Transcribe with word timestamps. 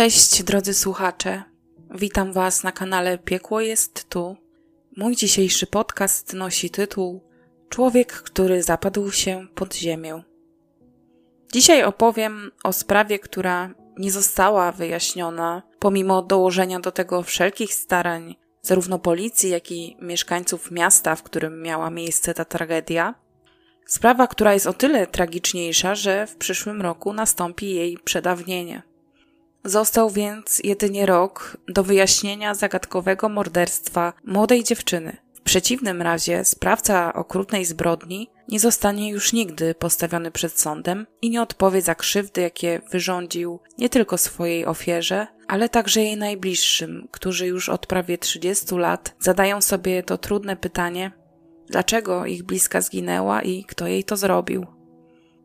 Cześć 0.00 0.42
drodzy 0.42 0.74
słuchacze. 0.74 1.42
Witam 1.94 2.32
Was 2.32 2.62
na 2.62 2.72
kanale 2.72 3.18
Piekło 3.18 3.60
jest 3.60 4.08
tu. 4.08 4.36
Mój 4.96 5.16
dzisiejszy 5.16 5.66
podcast 5.66 6.32
nosi 6.32 6.70
tytuł 6.70 7.20
Człowiek, 7.68 8.12
który 8.12 8.62
zapadł 8.62 9.12
się 9.12 9.46
pod 9.54 9.74
ziemię. 9.74 10.22
Dzisiaj 11.52 11.84
opowiem 11.84 12.50
o 12.64 12.72
sprawie, 12.72 13.18
która 13.18 13.74
nie 13.98 14.10
została 14.10 14.72
wyjaśniona, 14.72 15.62
pomimo 15.78 16.22
dołożenia 16.22 16.80
do 16.80 16.92
tego 16.92 17.22
wszelkich 17.22 17.74
starań 17.74 18.36
zarówno 18.62 18.98
policji, 18.98 19.50
jak 19.50 19.72
i 19.72 19.96
mieszkańców 20.00 20.70
miasta, 20.70 21.16
w 21.16 21.22
którym 21.22 21.62
miała 21.62 21.90
miejsce 21.90 22.34
ta 22.34 22.44
tragedia. 22.44 23.14
Sprawa, 23.86 24.26
która 24.26 24.54
jest 24.54 24.66
o 24.66 24.72
tyle 24.72 25.06
tragiczniejsza, 25.06 25.94
że 25.94 26.26
w 26.26 26.36
przyszłym 26.36 26.82
roku 26.82 27.12
nastąpi 27.12 27.74
jej 27.74 27.98
przedawnienie. 28.04 28.90
Został 29.64 30.10
więc 30.10 30.60
jedynie 30.64 31.06
rok 31.06 31.56
do 31.68 31.82
wyjaśnienia 31.84 32.54
zagadkowego 32.54 33.28
morderstwa 33.28 34.12
młodej 34.24 34.64
dziewczyny. 34.64 35.16
W 35.34 35.40
przeciwnym 35.40 36.02
razie 36.02 36.44
sprawca 36.44 37.12
okrutnej 37.12 37.64
zbrodni 37.64 38.30
nie 38.48 38.60
zostanie 38.60 39.10
już 39.10 39.32
nigdy 39.32 39.74
postawiony 39.74 40.30
przed 40.30 40.60
sądem 40.60 41.06
i 41.22 41.30
nie 41.30 41.42
odpowie 41.42 41.82
za 41.82 41.94
krzywdy, 41.94 42.40
jakie 42.40 42.80
wyrządził 42.90 43.60
nie 43.78 43.88
tylko 43.88 44.18
swojej 44.18 44.66
ofierze, 44.66 45.26
ale 45.48 45.68
także 45.68 46.00
jej 46.00 46.16
najbliższym, 46.16 47.08
którzy 47.10 47.46
już 47.46 47.68
od 47.68 47.86
prawie 47.86 48.18
30 48.18 48.74
lat 48.74 49.14
zadają 49.18 49.60
sobie 49.60 50.02
to 50.02 50.18
trudne 50.18 50.56
pytanie, 50.56 51.12
dlaczego 51.66 52.26
ich 52.26 52.42
bliska 52.42 52.80
zginęła 52.80 53.42
i 53.42 53.64
kto 53.64 53.86
jej 53.86 54.04
to 54.04 54.16
zrobił. 54.16 54.66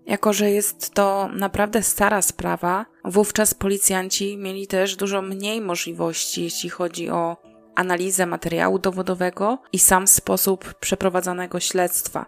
Jako, 0.05 0.33
że 0.33 0.51
jest 0.51 0.93
to 0.93 1.29
naprawdę 1.33 1.83
stara 1.83 2.21
sprawa, 2.21 2.85
wówczas 3.05 3.53
policjanci 3.53 4.37
mieli 4.37 4.67
też 4.67 4.95
dużo 4.95 5.21
mniej 5.21 5.61
możliwości, 5.61 6.43
jeśli 6.43 6.69
chodzi 6.69 7.09
o 7.09 7.37
analizę 7.75 8.25
materiału 8.25 8.79
dowodowego 8.79 9.57
i 9.73 9.79
sam 9.79 10.07
sposób 10.07 10.73
przeprowadzonego 10.73 11.59
śledztwa. 11.59 12.25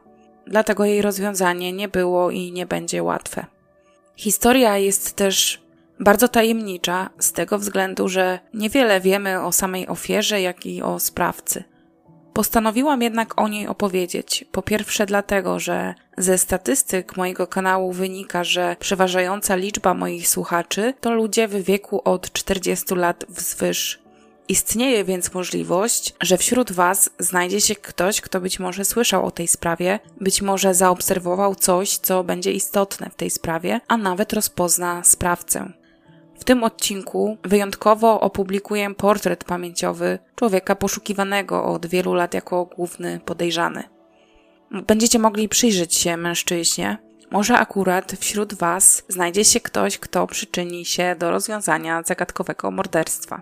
Dlatego 0.47 0.85
jej 0.85 1.01
rozwiązanie 1.01 1.73
nie 1.73 1.87
było 1.87 2.31
i 2.31 2.51
nie 2.51 2.65
będzie 2.65 3.03
łatwe. 3.03 3.45
Historia 4.15 4.77
jest 4.77 5.15
też 5.15 5.61
bardzo 5.99 6.27
tajemnicza 6.27 7.09
z 7.19 7.31
tego 7.31 7.59
względu, 7.59 8.07
że 8.07 8.39
niewiele 8.53 9.01
wiemy 9.01 9.41
o 9.41 9.51
samej 9.51 9.87
ofierze, 9.87 10.41
jak 10.41 10.65
i 10.65 10.81
o 10.81 10.99
sprawcy. 10.99 11.63
Postanowiłam 12.37 13.01
jednak 13.01 13.41
o 13.41 13.47
niej 13.47 13.67
opowiedzieć. 13.67 14.45
Po 14.51 14.61
pierwsze, 14.61 15.05
dlatego, 15.05 15.59
że 15.59 15.95
ze 16.17 16.37
statystyk 16.37 17.17
mojego 17.17 17.47
kanału 17.47 17.91
wynika, 17.91 18.43
że 18.43 18.75
przeważająca 18.79 19.55
liczba 19.55 19.93
moich 19.93 20.29
słuchaczy 20.29 20.93
to 21.01 21.11
ludzie 21.11 21.47
w 21.47 21.63
wieku 21.63 22.01
od 22.03 22.33
40 22.33 22.95
lat 22.95 23.25
wzwyż. 23.29 23.99
Istnieje 24.47 25.03
więc 25.03 25.33
możliwość, 25.33 26.13
że 26.21 26.37
wśród 26.37 26.71
Was 26.71 27.09
znajdzie 27.19 27.61
się 27.61 27.75
ktoś, 27.75 28.21
kto 28.21 28.41
być 28.41 28.59
może 28.59 28.85
słyszał 28.85 29.25
o 29.25 29.31
tej 29.31 29.47
sprawie, 29.47 29.99
być 30.21 30.41
może 30.41 30.73
zaobserwował 30.73 31.55
coś, 31.55 31.97
co 31.97 32.23
będzie 32.23 32.51
istotne 32.51 33.09
w 33.09 33.15
tej 33.15 33.29
sprawie, 33.29 33.81
a 33.87 33.97
nawet 33.97 34.33
rozpozna 34.33 35.03
sprawcę. 35.03 35.71
W 36.39 36.43
tym 36.43 36.63
odcinku 36.63 37.37
wyjątkowo 37.43 38.19
opublikuję 38.21 38.95
portret 38.95 39.43
pamięciowy 39.43 40.19
człowieka 40.35 40.75
poszukiwanego 40.75 41.63
od 41.63 41.85
wielu 41.85 42.13
lat 42.13 42.33
jako 42.33 42.65
główny 42.65 43.19
podejrzany. 43.25 43.83
Będziecie 44.71 45.19
mogli 45.19 45.49
przyjrzeć 45.49 45.95
się 45.95 46.17
mężczyźnie. 46.17 46.97
Może 47.31 47.57
akurat 47.57 48.11
wśród 48.11 48.53
Was 48.53 49.03
znajdzie 49.07 49.45
się 49.45 49.59
ktoś, 49.59 49.97
kto 49.97 50.27
przyczyni 50.27 50.85
się 50.85 51.15
do 51.19 51.31
rozwiązania 51.31 52.03
zagadkowego 52.05 52.71
morderstwa. 52.71 53.41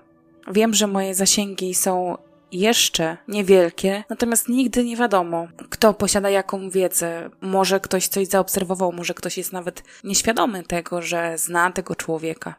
Wiem, 0.52 0.74
że 0.74 0.88
moje 0.88 1.16
zasięgi 1.16 1.74
są 1.74 2.18
jeszcze 2.52 3.18
niewielkie, 3.28 4.04
natomiast 4.10 4.50
nigdy 4.50 4.84
nie 4.84 4.98
wiadomo, 4.98 5.48
kto 5.70 5.94
posiada 5.94 6.30
jaką 6.30 6.70
wiedzę. 6.70 7.30
Może 7.42 7.80
ktoś 7.80 8.08
coś 8.08 8.28
zaobserwował, 8.28 8.92
może 8.92 9.14
ktoś 9.14 9.38
jest 9.38 9.54
nawet 9.54 9.84
nieświadomy 10.04 10.64
tego, 10.64 11.02
że 11.02 11.38
zna 11.38 11.72
tego 11.72 11.96
człowieka. 11.96 12.56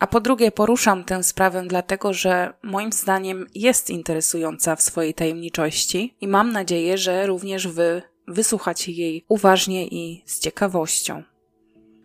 A 0.00 0.06
po 0.06 0.20
drugie, 0.20 0.52
poruszam 0.52 1.04
tę 1.04 1.22
sprawę 1.22 1.62
dlatego, 1.66 2.12
że 2.12 2.52
moim 2.62 2.92
zdaniem 2.92 3.46
jest 3.54 3.90
interesująca 3.90 4.76
w 4.76 4.82
swojej 4.82 5.14
tajemniczości 5.14 6.16
i 6.20 6.28
mam 6.28 6.52
nadzieję, 6.52 6.98
że 6.98 7.26
również 7.26 7.68
Wy 7.68 8.02
wysłuchacie 8.28 8.92
jej 8.92 9.24
uważnie 9.28 9.86
i 9.86 10.22
z 10.26 10.40
ciekawością. 10.40 11.22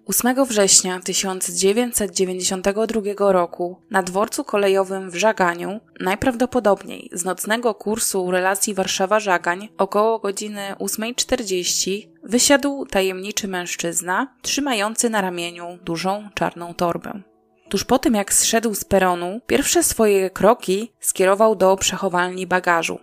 8 0.06 0.46
września 0.46 1.00
1992 1.00 3.32
roku 3.32 3.82
na 3.92 4.04
dworcu 4.04 4.44
kolejowym 4.44 5.12
w 5.12 5.16
Żaganiu, 5.16 5.80
najprawdopodobniej 6.00 7.10
z 7.14 7.26
nocnego 7.26 7.76
kursu 7.76 8.32
relacji 8.32 8.76
Warszawa-Żagań, 8.76 9.68
około 9.78 10.20
godziny 10.20 10.76
8.40 10.80 12.08
wysiadł 12.24 12.86
tajemniczy 12.86 13.48
mężczyzna 13.48 14.36
trzymający 14.42 15.10
na 15.10 15.22
ramieniu 15.22 15.78
dużą 15.84 16.30
czarną 16.34 16.74
torbę. 16.74 17.35
Tuż 17.70 17.84
po 17.84 18.00
tym, 18.00 18.14
jak 18.14 18.34
zszedł 18.34 18.76
z 18.76 18.84
peronu, 18.84 19.42
pierwsze 19.48 19.84
swoje 19.84 20.30
kroki 20.30 20.92
skierował 21.00 21.56
do 21.56 21.76
przechowalni 21.76 22.48
bagażu. 22.48 23.00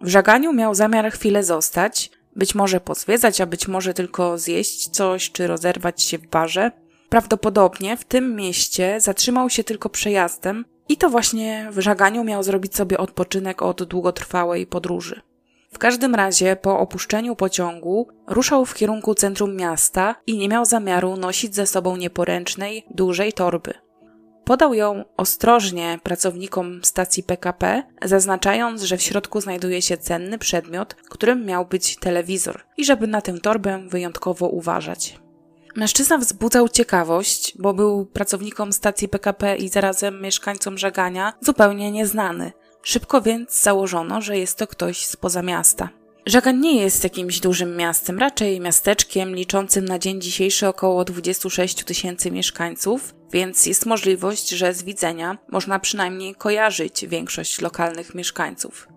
W 0.00 0.08
żaganiu 0.08 0.52
miał 0.52 0.74
zamiar 0.74 1.10
chwilę 1.12 1.44
zostać, 1.44 2.10
być 2.36 2.54
może 2.54 2.80
pozwiedzać, 2.80 3.40
a 3.40 3.46
być 3.46 3.68
może 3.68 3.94
tylko 3.94 4.38
zjeść 4.38 4.88
coś 4.88 5.32
czy 5.32 5.46
rozerwać 5.46 6.02
się 6.02 6.18
w 6.18 6.26
barze. 6.26 6.70
Prawdopodobnie 7.08 7.96
w 7.96 8.04
tym 8.04 8.36
mieście 8.36 9.00
zatrzymał 9.00 9.50
się 9.50 9.64
tylko 9.64 9.88
przejazdem 9.88 10.64
i 10.88 10.96
to 10.96 11.10
właśnie 11.10 11.68
w 11.70 11.80
żaganiu 11.80 12.24
miał 12.24 12.42
zrobić 12.42 12.76
sobie 12.76 12.98
odpoczynek 12.98 13.62
od 13.62 13.82
długotrwałej 13.82 14.66
podróży. 14.66 15.20
W 15.72 15.78
każdym 15.78 16.14
razie 16.14 16.56
po 16.56 16.78
opuszczeniu 16.78 17.36
pociągu 17.36 18.08
ruszał 18.26 18.64
w 18.64 18.74
kierunku 18.74 19.14
centrum 19.14 19.56
miasta 19.56 20.14
i 20.26 20.38
nie 20.38 20.48
miał 20.48 20.64
zamiaru 20.64 21.16
nosić 21.16 21.54
ze 21.54 21.66
sobą 21.66 21.96
nieporęcznej, 21.96 22.86
dużej 22.90 23.32
torby. 23.32 23.85
Podał 24.46 24.74
ją 24.74 25.04
ostrożnie 25.16 25.98
pracownikom 26.02 26.84
stacji 26.84 27.22
PKP, 27.22 27.82
zaznaczając, 28.04 28.82
że 28.82 28.96
w 28.96 29.02
środku 29.02 29.40
znajduje 29.40 29.82
się 29.82 29.98
cenny 29.98 30.38
przedmiot, 30.38 30.94
którym 30.94 31.44
miał 31.44 31.66
być 31.66 31.96
telewizor 31.96 32.60
i 32.76 32.84
żeby 32.84 33.06
na 33.06 33.20
tę 33.20 33.40
torbę 33.40 33.88
wyjątkowo 33.88 34.48
uważać. 34.48 35.18
Mężczyzna 35.76 36.18
wzbudzał 36.18 36.68
ciekawość, 36.68 37.54
bo 37.58 37.74
był 37.74 38.06
pracownikom 38.06 38.72
stacji 38.72 39.08
PKP 39.08 39.56
i 39.56 39.68
zarazem 39.68 40.22
mieszkańcom 40.22 40.78
Żagania 40.78 41.32
zupełnie 41.40 41.92
nieznany. 41.92 42.52
Szybko 42.82 43.22
więc 43.22 43.62
założono, 43.62 44.20
że 44.20 44.38
jest 44.38 44.58
to 44.58 44.66
ktoś 44.66 45.06
spoza 45.06 45.42
miasta. 45.42 45.88
Żagan 46.26 46.60
nie 46.60 46.80
jest 46.80 47.04
jakimś 47.04 47.40
dużym 47.40 47.76
miastem, 47.76 48.18
raczej 48.18 48.60
miasteczkiem 48.60 49.36
liczącym 49.36 49.84
na 49.84 49.98
dzień 49.98 50.20
dzisiejszy 50.20 50.68
około 50.68 51.04
26 51.04 51.84
tysięcy 51.84 52.30
mieszkańców, 52.30 53.14
więc 53.32 53.66
jest 53.66 53.86
możliwość, 53.86 54.48
że 54.48 54.74
z 54.74 54.82
widzenia 54.82 55.38
można 55.48 55.78
przynajmniej 55.78 56.34
kojarzyć 56.34 57.06
większość 57.06 57.60
lokalnych 57.60 58.14
mieszkańców. 58.14 58.88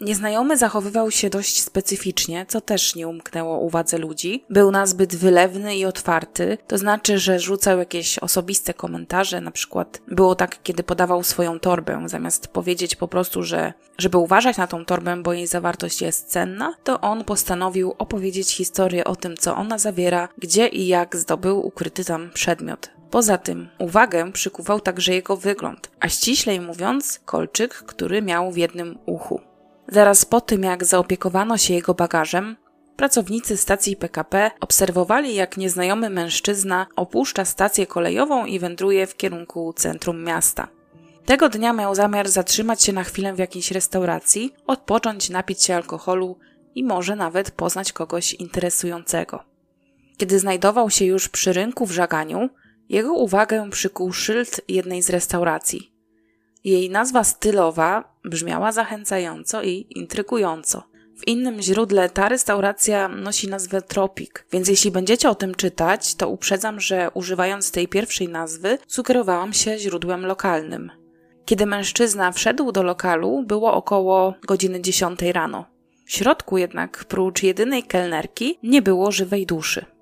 Nieznajomy 0.00 0.56
zachowywał 0.56 1.10
się 1.10 1.30
dość 1.30 1.62
specyficznie, 1.62 2.46
co 2.48 2.60
też 2.60 2.94
nie 2.94 3.08
umknęło 3.08 3.58
uwadze 3.58 3.98
ludzi. 3.98 4.44
Był 4.50 4.70
nazbyt 4.70 5.16
wylewny 5.16 5.76
i 5.76 5.84
otwarty, 5.84 6.58
to 6.66 6.78
znaczy, 6.78 7.18
że 7.18 7.40
rzucał 7.40 7.78
jakieś 7.78 8.18
osobiste 8.18 8.74
komentarze, 8.74 9.40
na 9.40 9.50
przykład 9.50 10.00
było 10.08 10.34
tak, 10.34 10.62
kiedy 10.62 10.82
podawał 10.82 11.22
swoją 11.22 11.60
torbę, 11.60 12.02
zamiast 12.06 12.48
powiedzieć 12.48 12.96
po 12.96 13.08
prostu, 13.08 13.42
że 13.42 13.72
żeby 13.98 14.18
uważać 14.18 14.56
na 14.56 14.66
tą 14.66 14.84
torbę, 14.84 15.16
bo 15.16 15.32
jej 15.32 15.46
zawartość 15.46 16.02
jest 16.02 16.28
cenna, 16.28 16.74
to 16.84 17.00
on 17.00 17.24
postanowił 17.24 17.94
opowiedzieć 17.98 18.50
historię 18.52 19.04
o 19.04 19.16
tym, 19.16 19.36
co 19.36 19.56
ona 19.56 19.78
zawiera, 19.78 20.28
gdzie 20.38 20.68
i 20.68 20.86
jak 20.86 21.16
zdobył 21.16 21.66
ukryty 21.66 22.04
tam 22.04 22.30
przedmiot. 22.34 22.90
Poza 23.10 23.38
tym 23.38 23.68
uwagę 23.78 24.32
przykuwał 24.32 24.80
także 24.80 25.14
jego 25.14 25.36
wygląd, 25.36 25.90
a 26.00 26.08
ściślej 26.08 26.60
mówiąc, 26.60 27.20
kolczyk, 27.24 27.74
który 27.74 28.22
miał 28.22 28.52
w 28.52 28.56
jednym 28.56 28.98
uchu. 29.06 29.40
Zaraz 29.88 30.24
po 30.24 30.40
tym, 30.40 30.62
jak 30.62 30.84
zaopiekowano 30.84 31.58
się 31.58 31.74
jego 31.74 31.94
bagażem, 31.94 32.56
pracownicy 32.96 33.56
stacji 33.56 33.96
PKP 33.96 34.50
obserwowali, 34.60 35.34
jak 35.34 35.56
nieznajomy 35.56 36.10
mężczyzna 36.10 36.86
opuszcza 36.96 37.44
stację 37.44 37.86
kolejową 37.86 38.46
i 38.46 38.58
wędruje 38.58 39.06
w 39.06 39.16
kierunku 39.16 39.72
centrum 39.76 40.24
miasta. 40.24 40.68
Tego 41.26 41.48
dnia 41.48 41.72
miał 41.72 41.94
zamiar 41.94 42.28
zatrzymać 42.28 42.82
się 42.82 42.92
na 42.92 43.04
chwilę 43.04 43.34
w 43.34 43.38
jakiejś 43.38 43.70
restauracji, 43.70 44.54
odpocząć, 44.66 45.30
napić 45.30 45.64
się 45.64 45.74
alkoholu 45.76 46.38
i 46.74 46.84
może 46.84 47.16
nawet 47.16 47.50
poznać 47.50 47.92
kogoś 47.92 48.34
interesującego. 48.34 49.44
Kiedy 50.16 50.38
znajdował 50.38 50.90
się 50.90 51.04
już 51.04 51.28
przy 51.28 51.52
rynku 51.52 51.86
w 51.86 51.92
żaganiu, 51.92 52.48
jego 52.88 53.12
uwagę 53.12 53.70
przykuł 53.70 54.12
szyld 54.12 54.60
jednej 54.68 55.02
z 55.02 55.10
restauracji. 55.10 55.93
Jej 56.64 56.90
nazwa 56.90 57.24
stylowa 57.24 58.14
brzmiała 58.24 58.72
zachęcająco 58.72 59.62
i 59.62 59.86
intrygująco. 59.90 60.82
W 61.18 61.28
innym 61.28 61.62
źródle 61.62 62.10
ta 62.10 62.28
restauracja 62.28 63.08
nosi 63.08 63.48
nazwę 63.48 63.82
Tropik, 63.82 64.46
więc 64.52 64.68
jeśli 64.68 64.90
będziecie 64.90 65.30
o 65.30 65.34
tym 65.34 65.54
czytać, 65.54 66.14
to 66.14 66.28
uprzedzam, 66.28 66.80
że 66.80 67.10
używając 67.14 67.70
tej 67.70 67.88
pierwszej 67.88 68.28
nazwy 68.28 68.78
sugerowałam 68.86 69.52
się 69.52 69.78
źródłem 69.78 70.26
lokalnym. 70.26 70.90
Kiedy 71.44 71.66
mężczyzna 71.66 72.32
wszedł 72.32 72.72
do 72.72 72.82
lokalu, 72.82 73.44
było 73.46 73.74
około 73.74 74.34
godziny 74.46 74.80
10 74.80 75.22
rano. 75.22 75.64
W 76.06 76.12
środku 76.12 76.58
jednak, 76.58 77.04
prócz 77.04 77.42
jedynej 77.42 77.82
kelnerki, 77.82 78.58
nie 78.62 78.82
było 78.82 79.12
żywej 79.12 79.46
duszy. 79.46 79.93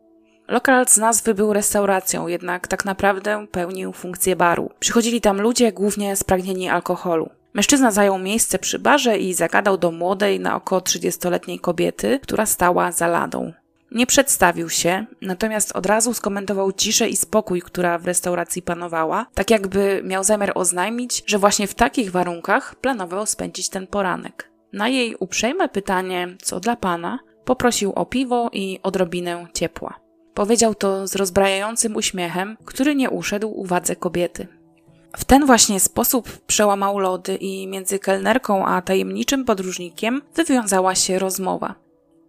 Lokal 0.52 0.88
z 0.88 0.96
nazwy 0.96 1.34
był 1.34 1.52
restauracją, 1.52 2.26
jednak 2.26 2.68
tak 2.68 2.84
naprawdę 2.84 3.46
pełnił 3.50 3.92
funkcję 3.92 4.36
baru. 4.36 4.70
Przychodzili 4.80 5.20
tam 5.20 5.40
ludzie 5.40 5.72
głównie 5.72 6.16
spragnieni 6.16 6.68
alkoholu. 6.68 7.30
Mężczyzna 7.54 7.90
zajął 7.90 8.18
miejsce 8.18 8.58
przy 8.58 8.78
barze 8.78 9.18
i 9.18 9.34
zagadał 9.34 9.78
do 9.78 9.90
młodej, 9.90 10.40
na 10.40 10.56
około 10.56 10.80
30-letniej 10.80 11.58
kobiety, 11.58 12.20
która 12.22 12.46
stała 12.46 12.92
za 12.92 13.06
ladą. 13.06 13.52
Nie 13.90 14.06
przedstawił 14.06 14.70
się, 14.70 15.06
natomiast 15.20 15.72
od 15.72 15.86
razu 15.86 16.14
skomentował 16.14 16.72
ciszę 16.72 17.08
i 17.08 17.16
spokój, 17.16 17.62
która 17.62 17.98
w 17.98 18.06
restauracji 18.06 18.62
panowała, 18.62 19.26
tak 19.34 19.50
jakby 19.50 20.02
miał 20.04 20.24
zamiar 20.24 20.52
oznajmić, 20.54 21.22
że 21.26 21.38
właśnie 21.38 21.66
w 21.66 21.74
takich 21.74 22.10
warunkach 22.10 22.74
planował 22.74 23.26
spędzić 23.26 23.68
ten 23.68 23.86
poranek. 23.86 24.50
Na 24.72 24.88
jej 24.88 25.16
uprzejme 25.20 25.68
pytanie, 25.68 26.28
co 26.42 26.60
dla 26.60 26.76
pana, 26.76 27.18
poprosił 27.44 27.92
o 27.92 28.06
piwo 28.06 28.50
i 28.52 28.80
odrobinę 28.82 29.46
ciepła. 29.54 30.02
Powiedział 30.34 30.74
to 30.74 31.06
z 31.06 31.16
rozbrajającym 31.16 31.96
uśmiechem, 31.96 32.56
który 32.64 32.94
nie 32.94 33.10
uszedł 33.10 33.60
uwadze 33.60 33.96
kobiety. 33.96 34.46
W 35.16 35.24
ten 35.24 35.46
właśnie 35.46 35.80
sposób 35.80 36.38
przełamał 36.46 36.98
lody 36.98 37.36
i 37.36 37.66
między 37.66 37.98
kelnerką 37.98 38.66
a 38.66 38.82
tajemniczym 38.82 39.44
podróżnikiem 39.44 40.22
wywiązała 40.34 40.94
się 40.94 41.18
rozmowa. 41.18 41.74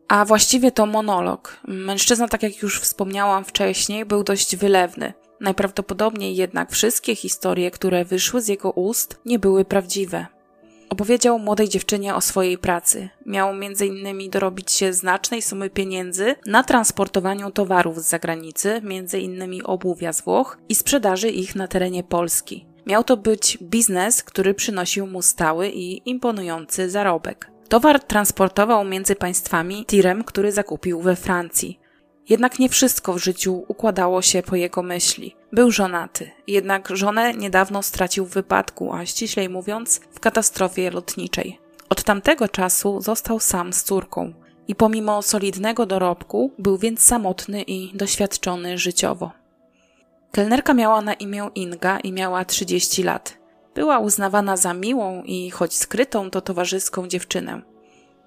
A 0.08 0.26
właściwie 0.26 0.72
to 0.72 0.86
monolog. 0.86 1.58
Mężczyzna, 1.68 2.28
tak 2.28 2.44
jak 2.44 2.62
już 2.62 2.80
wspomniałam 2.80 3.46
wcześniej, 3.46 4.06
był 4.06 4.24
dość 4.24 4.56
wylewny. 4.56 5.14
Najprawdopodobniej 5.40 6.36
jednak 6.36 6.72
wszystkie 6.72 7.16
historie, 7.16 7.72
które 7.72 8.06
wyszły 8.06 8.42
z 8.42 8.48
jego 8.48 8.72
ust, 8.72 9.20
nie 9.26 9.40
były 9.40 9.66
prawdziwe. 9.66 10.26
Opowiedział 10.94 11.40
młodej 11.40 11.70
dziewczynie 11.70 12.16
o 12.16 12.22
swojej 12.22 12.58
pracy. 12.58 13.10
Miał 13.26 13.50
m.in. 13.50 14.30
dorobić 14.30 14.72
się 14.72 14.94
znacznej 14.94 15.42
sumy 15.42 15.70
pieniędzy 15.70 16.36
na 16.46 16.64
transportowaniu 16.64 17.52
towarów 17.52 18.04
z 18.04 18.10
zagranicy, 18.10 18.70
m.in. 18.70 19.62
obuwia 19.64 20.14
z 20.14 20.22
Włoch 20.22 20.58
i 20.70 20.76
sprzedaży 20.76 21.30
ich 21.30 21.56
na 21.56 21.68
terenie 21.68 22.04
Polski. 22.04 22.66
Miał 22.86 23.04
to 23.04 23.18
być 23.18 23.58
biznes, 23.62 24.24
który 24.24 24.54
przynosił 24.54 25.08
mu 25.08 25.22
stały 25.22 25.70
i 25.70 26.10
imponujący 26.10 26.90
zarobek. 26.90 27.52
Towar 27.70 28.04
transportował 28.04 28.86
między 28.86 29.16
państwami 29.16 29.86
tirem, 29.86 30.24
który 30.24 30.52
zakupił 30.52 31.02
we 31.02 31.16
Francji. 31.16 31.80
Jednak 32.30 32.60
nie 32.60 32.70
wszystko 32.70 33.14
w 33.14 33.18
życiu 33.18 33.66
układało 33.68 34.22
się 34.22 34.42
po 34.42 34.56
jego 34.56 34.84
myśli. 34.84 35.36
Był 35.52 35.72
żonaty, 35.72 36.32
jednak 36.48 36.90
żonę 36.98 37.34
niedawno 37.34 37.84
stracił 37.84 38.26
w 38.26 38.34
wypadku, 38.34 38.94
a 38.94 39.06
ściślej 39.06 39.50
mówiąc, 39.50 40.02
w 40.12 40.20
katastrofie 40.20 40.92
lotniczej. 40.92 41.60
Od 41.90 42.04
tamtego 42.04 42.48
czasu 42.48 43.02
został 43.02 43.40
sam 43.40 43.74
z 43.74 43.84
córką 43.84 44.34
i 44.68 44.76
pomimo 44.76 45.22
solidnego 45.22 45.86
dorobku 45.86 46.52
był 46.60 46.78
więc 46.78 47.02
samotny 47.02 47.62
i 47.62 47.98
doświadczony 47.98 48.78
życiowo. 48.78 49.32
Kelnerka 50.32 50.74
miała 50.74 51.02
na 51.02 51.14
imię 51.14 51.50
Inga 51.56 52.00
i 52.00 52.12
miała 52.12 52.46
30 52.46 53.04
lat. 53.04 53.38
Była 53.76 54.00
uznawana 54.00 54.58
za 54.58 54.74
miłą 54.74 55.24
i 55.24 55.50
choć 55.50 55.78
skrytą, 55.78 56.30
to 56.30 56.42
towarzyską 56.42 57.08
dziewczynę. 57.08 57.73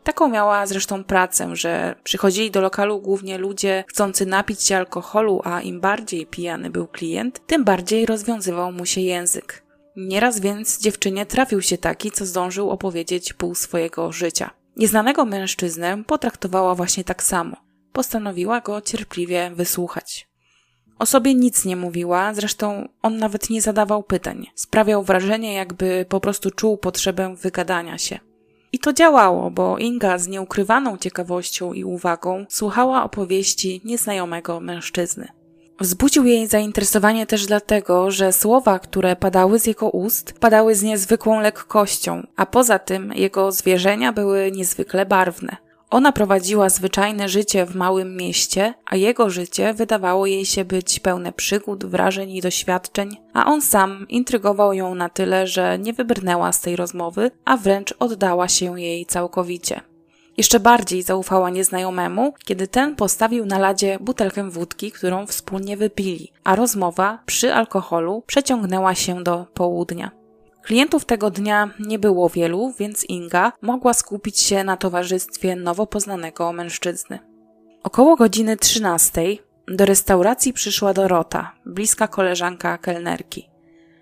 Taką 0.06 0.28
miała 0.28 0.66
zresztą 0.66 1.04
pracę, 1.04 1.56
że 1.56 1.94
przychodzili 2.04 2.50
do 2.50 2.60
lokalu 2.60 3.00
głównie 3.00 3.38
ludzie 3.38 3.84
chcący 3.88 4.26
napić 4.26 4.62
się 4.62 4.76
alkoholu, 4.76 5.40
a 5.44 5.60
im 5.60 5.80
bardziej 5.80 6.26
pijany 6.26 6.70
był 6.70 6.86
klient, 6.86 7.46
tym 7.46 7.64
bardziej 7.64 8.06
rozwiązywał 8.06 8.72
mu 8.72 8.86
się 8.86 9.00
język. 9.00 9.62
Nieraz 9.96 10.40
więc 10.40 10.80
dziewczynie 10.80 11.26
trafił 11.26 11.62
się 11.62 11.78
taki, 11.78 12.10
co 12.10 12.26
zdążył 12.26 12.70
opowiedzieć 12.70 13.32
pół 13.32 13.54
swojego 13.54 14.12
życia. 14.12 14.50
Nieznanego 14.76 15.24
mężczyznę 15.24 16.04
potraktowała 16.06 16.74
właśnie 16.74 17.04
tak 17.04 17.22
samo. 17.22 17.56
Postanowiła 17.92 18.60
go 18.60 18.80
cierpliwie 18.80 19.50
wysłuchać. 19.54 20.28
O 20.98 21.06
sobie 21.06 21.34
nic 21.34 21.64
nie 21.64 21.76
mówiła, 21.76 22.34
zresztą 22.34 22.88
on 23.02 23.18
nawet 23.18 23.50
nie 23.50 23.62
zadawał 23.62 24.02
pytań. 24.02 24.46
Sprawiał 24.54 25.02
wrażenie, 25.02 25.54
jakby 25.54 26.06
po 26.08 26.20
prostu 26.20 26.50
czuł 26.50 26.76
potrzebę 26.76 27.36
wygadania 27.36 27.98
się. 27.98 28.25
I 28.76 28.78
to 28.78 28.92
działało, 28.92 29.50
bo 29.50 29.78
Inga 29.78 30.18
z 30.18 30.28
nieukrywaną 30.28 30.98
ciekawością 30.98 31.72
i 31.72 31.84
uwagą 31.84 32.46
słuchała 32.48 33.04
opowieści 33.04 33.80
nieznajomego 33.84 34.60
mężczyzny. 34.60 35.28
Wzbudził 35.80 36.24
jej 36.24 36.46
zainteresowanie 36.46 37.26
też 37.26 37.46
dlatego, 37.46 38.10
że 38.10 38.32
słowa, 38.32 38.78
które 38.78 39.16
padały 39.16 39.58
z 39.58 39.66
jego 39.66 39.90
ust, 39.90 40.32
padały 40.40 40.74
z 40.74 40.82
niezwykłą 40.82 41.40
lekkością, 41.40 42.26
a 42.36 42.46
poza 42.46 42.78
tym 42.78 43.12
jego 43.12 43.52
zwierzenia 43.52 44.12
były 44.12 44.52
niezwykle 44.52 45.06
barwne. 45.06 45.56
Ona 45.90 46.12
prowadziła 46.12 46.68
zwyczajne 46.68 47.28
życie 47.28 47.66
w 47.66 47.74
małym 47.74 48.16
mieście, 48.16 48.74
a 48.86 48.96
jego 48.96 49.30
życie 49.30 49.74
wydawało 49.74 50.26
jej 50.26 50.46
się 50.46 50.64
być 50.64 51.00
pełne 51.00 51.32
przygód, 51.32 51.84
wrażeń 51.84 52.30
i 52.30 52.40
doświadczeń, 52.40 53.16
a 53.32 53.46
on 53.46 53.62
sam 53.62 54.06
intrygował 54.08 54.72
ją 54.72 54.94
na 54.94 55.08
tyle, 55.08 55.46
że 55.46 55.78
nie 55.78 55.92
wybrnęła 55.92 56.52
z 56.52 56.60
tej 56.60 56.76
rozmowy, 56.76 57.30
a 57.44 57.56
wręcz 57.56 57.94
oddała 57.98 58.48
się 58.48 58.80
jej 58.80 59.06
całkowicie. 59.06 59.80
Jeszcze 60.36 60.60
bardziej 60.60 61.02
zaufała 61.02 61.50
nieznajomemu, 61.50 62.34
kiedy 62.44 62.68
ten 62.68 62.96
postawił 62.96 63.46
na 63.46 63.58
ladzie 63.58 63.98
butelkę 64.00 64.50
wódki, 64.50 64.92
którą 64.92 65.26
wspólnie 65.26 65.76
wypili, 65.76 66.32
a 66.44 66.56
rozmowa 66.56 67.18
przy 67.26 67.54
alkoholu 67.54 68.22
przeciągnęła 68.26 68.94
się 68.94 69.22
do 69.22 69.46
południa. 69.54 70.25
Klientów 70.66 71.04
tego 71.04 71.30
dnia 71.30 71.70
nie 71.78 71.98
było 71.98 72.28
wielu, 72.28 72.72
więc 72.78 73.04
Inga 73.04 73.52
mogła 73.62 73.94
skupić 73.94 74.40
się 74.40 74.64
na 74.64 74.76
towarzystwie 74.76 75.56
nowo 75.56 75.86
poznanego 75.86 76.52
mężczyzny. 76.52 77.18
Około 77.82 78.16
godziny 78.16 78.56
13 78.56 79.22
do 79.68 79.84
restauracji 79.84 80.52
przyszła 80.52 80.92
Dorota, 80.92 81.52
bliska 81.66 82.08
koleżanka 82.08 82.78
kelnerki. 82.78 83.50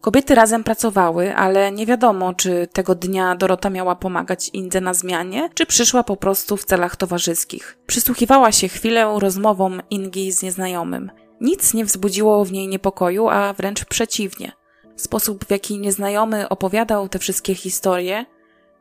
Kobiety 0.01 0.35
razem 0.35 0.65
pracowały, 0.65 1.37
ale 1.37 1.73
nie 1.73 1.87
wiadomo, 1.87 2.35
czy 2.35 2.69
tego 2.73 2.95
dnia 2.95 3.37
Dorota 3.37 3.71
miała 3.71 3.97
pomagać 3.97 4.51
Indze 4.53 4.81
na 4.81 4.95
zmianie, 4.95 5.51
czy 5.55 5.67
przyszła 5.67 6.03
po 6.03 6.17
prostu 6.17 6.56
w 6.56 6.65
celach 6.65 6.97
towarzyskich. 6.97 7.79
Przysłuchiwała 7.87 8.53
się 8.53 8.69
chwilę 8.69 9.17
rozmowom 9.19 9.83
Ingi 9.91 10.33
z 10.33 10.43
nieznajomym. 10.43 11.11
Nic 11.41 11.75
nie 11.75 11.85
wzbudziło 11.85 12.44
w 12.44 12.53
niej 12.53 12.69
niepokoju, 12.69 13.29
a 13.29 13.53
wręcz 13.53 13.85
przeciwnie– 13.85 14.53
Sposób, 14.96 15.44
w 15.44 15.51
jaki 15.51 15.79
nieznajomy 15.79 16.48
opowiadał 16.48 17.08
te 17.08 17.19
wszystkie 17.19 17.55
historie, 17.55 18.27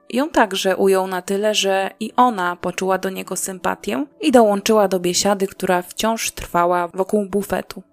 ją 0.10 0.30
także 0.30 0.78
ujął 0.78 1.08
na 1.08 1.22
tyle, 1.22 1.56
że 1.56 1.92
i 2.00 2.14
ona 2.16 2.56
poczuła 2.56 2.98
do 2.98 3.10
niego 3.10 3.36
sympatię 3.36 4.06
i 4.22 4.32
dołączyła 4.32 4.88
do 4.88 5.00
biesiady, 5.00 5.48
która 5.48 5.82
wciąż 5.82 6.32
trwała 6.32 6.88
wokół 6.88 7.26
bufetu. 7.26 7.84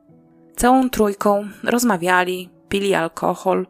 Całą 0.56 0.90
trójką 0.90 1.48
rozmawiali, 1.62 2.50
pili 2.68 2.94
alkohol 2.94 3.66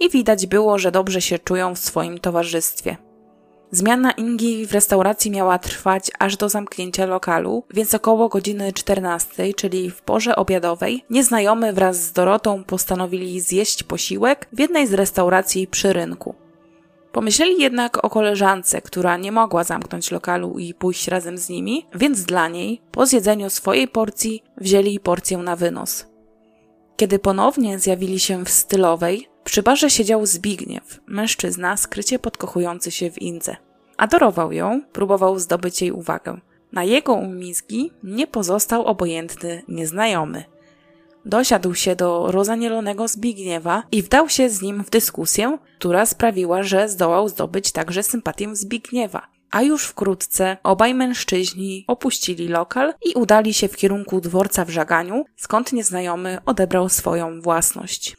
i 0.00 0.10
widać 0.10 0.46
było, 0.46 0.78
że 0.78 0.92
dobrze 0.92 1.20
się 1.20 1.38
czują 1.38 1.74
w 1.74 1.78
swoim 1.78 2.18
towarzystwie. 2.18 2.96
Zmiana 3.70 4.12
Ingi 4.12 4.66
w 4.66 4.72
restauracji 4.72 5.30
miała 5.30 5.58
trwać 5.58 6.10
aż 6.18 6.36
do 6.36 6.48
zamknięcia 6.48 7.06
lokalu, 7.06 7.64
więc 7.70 7.94
około 7.94 8.28
godziny 8.28 8.72
14, 8.72 9.54
czyli 9.54 9.90
w 9.90 10.02
porze 10.02 10.36
obiadowej, 10.36 11.04
nieznajomy 11.10 11.72
wraz 11.72 12.02
z 12.02 12.12
Dorotą 12.12 12.64
postanowili 12.64 13.40
zjeść 13.40 13.82
posiłek 13.82 14.48
w 14.52 14.58
jednej 14.58 14.86
z 14.86 14.94
restauracji 14.94 15.66
przy 15.66 15.92
rynku. 15.92 16.34
Pomyśleli 17.12 17.62
jednak 17.62 18.04
o 18.04 18.10
koleżance, 18.10 18.82
która 18.82 19.16
nie 19.16 19.32
mogła 19.32 19.64
zamknąć 19.64 20.10
lokalu 20.10 20.58
i 20.58 20.74
pójść 20.74 21.08
razem 21.08 21.38
z 21.38 21.48
nimi, 21.48 21.86
więc 21.94 22.24
dla 22.24 22.48
niej, 22.48 22.80
po 22.90 23.06
zjedzeniu 23.06 23.50
swojej 23.50 23.88
porcji, 23.88 24.42
wzięli 24.56 25.00
porcję 25.00 25.38
na 25.38 25.56
wynos. 25.56 26.06
Kiedy 26.96 27.18
ponownie 27.18 27.78
zjawili 27.78 28.20
się 28.20 28.44
w 28.44 28.50
stylowej, 28.50 29.28
przy 29.44 29.62
barze 29.62 29.90
siedział 29.90 30.26
Zbigniew, 30.26 31.00
mężczyzna 31.06 31.76
skrycie 31.76 32.18
podkochujący 32.18 32.90
się 32.90 33.10
w 33.10 33.22
Indze. 33.22 33.56
Adorował 33.96 34.52
ją, 34.52 34.82
próbował 34.92 35.38
zdobyć 35.38 35.82
jej 35.82 35.92
uwagę. 35.92 36.40
Na 36.72 36.84
jego 36.84 37.14
umizgi 37.14 37.92
nie 38.02 38.26
pozostał 38.26 38.84
obojętny 38.86 39.62
nieznajomy. 39.68 40.44
Dosiadł 41.24 41.74
się 41.74 41.96
do 41.96 42.32
rozanielonego 42.32 43.08
Zbigniewa 43.08 43.82
i 43.92 44.02
wdał 44.02 44.28
się 44.28 44.50
z 44.50 44.62
nim 44.62 44.84
w 44.84 44.90
dyskusję, 44.90 45.58
która 45.78 46.06
sprawiła, 46.06 46.62
że 46.62 46.88
zdołał 46.88 47.28
zdobyć 47.28 47.72
także 47.72 48.02
sympatię 48.02 48.56
Zbigniewa. 48.56 49.26
A 49.50 49.62
już 49.62 49.84
wkrótce 49.84 50.56
obaj 50.62 50.94
mężczyźni 50.94 51.84
opuścili 51.88 52.48
lokal 52.48 52.94
i 53.04 53.14
udali 53.14 53.54
się 53.54 53.68
w 53.68 53.76
kierunku 53.76 54.20
dworca 54.20 54.64
w 54.64 54.70
żaganiu, 54.70 55.24
skąd 55.36 55.72
nieznajomy 55.72 56.38
odebrał 56.46 56.88
swoją 56.88 57.40
własność. 57.40 58.16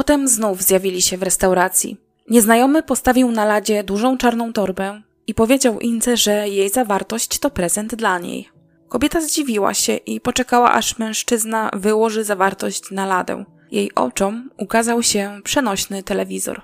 Potem 0.00 0.28
znów 0.28 0.62
zjawili 0.62 1.02
się 1.02 1.16
w 1.18 1.22
restauracji. 1.22 1.96
Nieznajomy 2.30 2.82
postawił 2.82 3.30
na 3.30 3.44
ladzie 3.44 3.84
dużą 3.84 4.18
czarną 4.18 4.52
torbę 4.52 5.02
i 5.26 5.34
powiedział 5.34 5.80
Ince, 5.80 6.16
że 6.16 6.48
jej 6.48 6.70
zawartość 6.70 7.38
to 7.38 7.50
prezent 7.50 7.94
dla 7.94 8.18
niej. 8.18 8.48
Kobieta 8.88 9.20
zdziwiła 9.20 9.74
się 9.74 9.96
i 9.96 10.20
poczekała, 10.20 10.72
aż 10.72 10.98
mężczyzna 10.98 11.70
wyłoży 11.72 12.24
zawartość 12.24 12.90
na 12.90 13.06
ladę. 13.06 13.44
Jej 13.70 13.94
oczom 13.94 14.50
ukazał 14.58 15.02
się 15.02 15.40
przenośny 15.44 16.02
telewizor. 16.02 16.62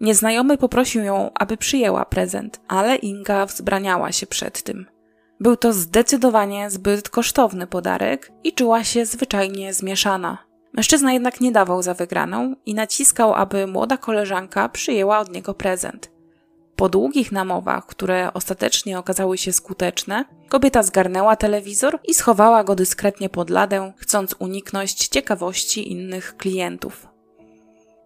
Nieznajomy 0.00 0.58
poprosił 0.58 1.04
ją, 1.04 1.30
aby 1.34 1.56
przyjęła 1.56 2.04
prezent, 2.04 2.60
ale 2.68 2.96
Inga 2.96 3.46
wzbraniała 3.46 4.12
się 4.12 4.26
przed 4.26 4.62
tym. 4.62 4.86
Był 5.40 5.56
to 5.56 5.72
zdecydowanie 5.72 6.70
zbyt 6.70 7.08
kosztowny 7.08 7.66
podarek 7.66 8.32
i 8.44 8.52
czuła 8.52 8.84
się 8.84 9.06
zwyczajnie 9.06 9.74
zmieszana. 9.74 10.53
Mężczyzna 10.74 11.12
jednak 11.12 11.40
nie 11.40 11.52
dawał 11.52 11.82
za 11.82 11.94
wygraną 11.94 12.54
i 12.66 12.74
naciskał, 12.74 13.34
aby 13.34 13.66
młoda 13.66 13.96
koleżanka 13.96 14.68
przyjęła 14.68 15.18
od 15.18 15.32
niego 15.32 15.54
prezent. 15.54 16.10
Po 16.76 16.88
długich 16.88 17.32
namowach, 17.32 17.86
które 17.86 18.30
ostatecznie 18.34 18.98
okazały 18.98 19.38
się 19.38 19.52
skuteczne, 19.52 20.24
kobieta 20.48 20.82
zgarnęła 20.82 21.36
telewizor 21.36 21.98
i 22.04 22.14
schowała 22.14 22.64
go 22.64 22.74
dyskretnie 22.74 23.28
pod 23.28 23.50
ladę, 23.50 23.92
chcąc 23.96 24.34
uniknąć 24.38 24.92
ciekawości 24.92 25.92
innych 25.92 26.36
klientów. 26.36 27.06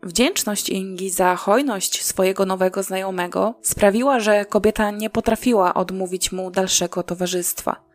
Wdzięczność 0.02 0.68
Ingi 0.68 1.10
za 1.10 1.36
hojność 1.36 2.04
swojego 2.04 2.46
nowego 2.46 2.82
znajomego 2.82 3.54
sprawiła, 3.62 4.20
że 4.20 4.44
kobieta 4.44 4.90
nie 4.90 5.10
potrafiła 5.10 5.74
odmówić 5.74 6.32
mu 6.32 6.50
dalszego 6.50 7.02
towarzystwa. 7.02 7.87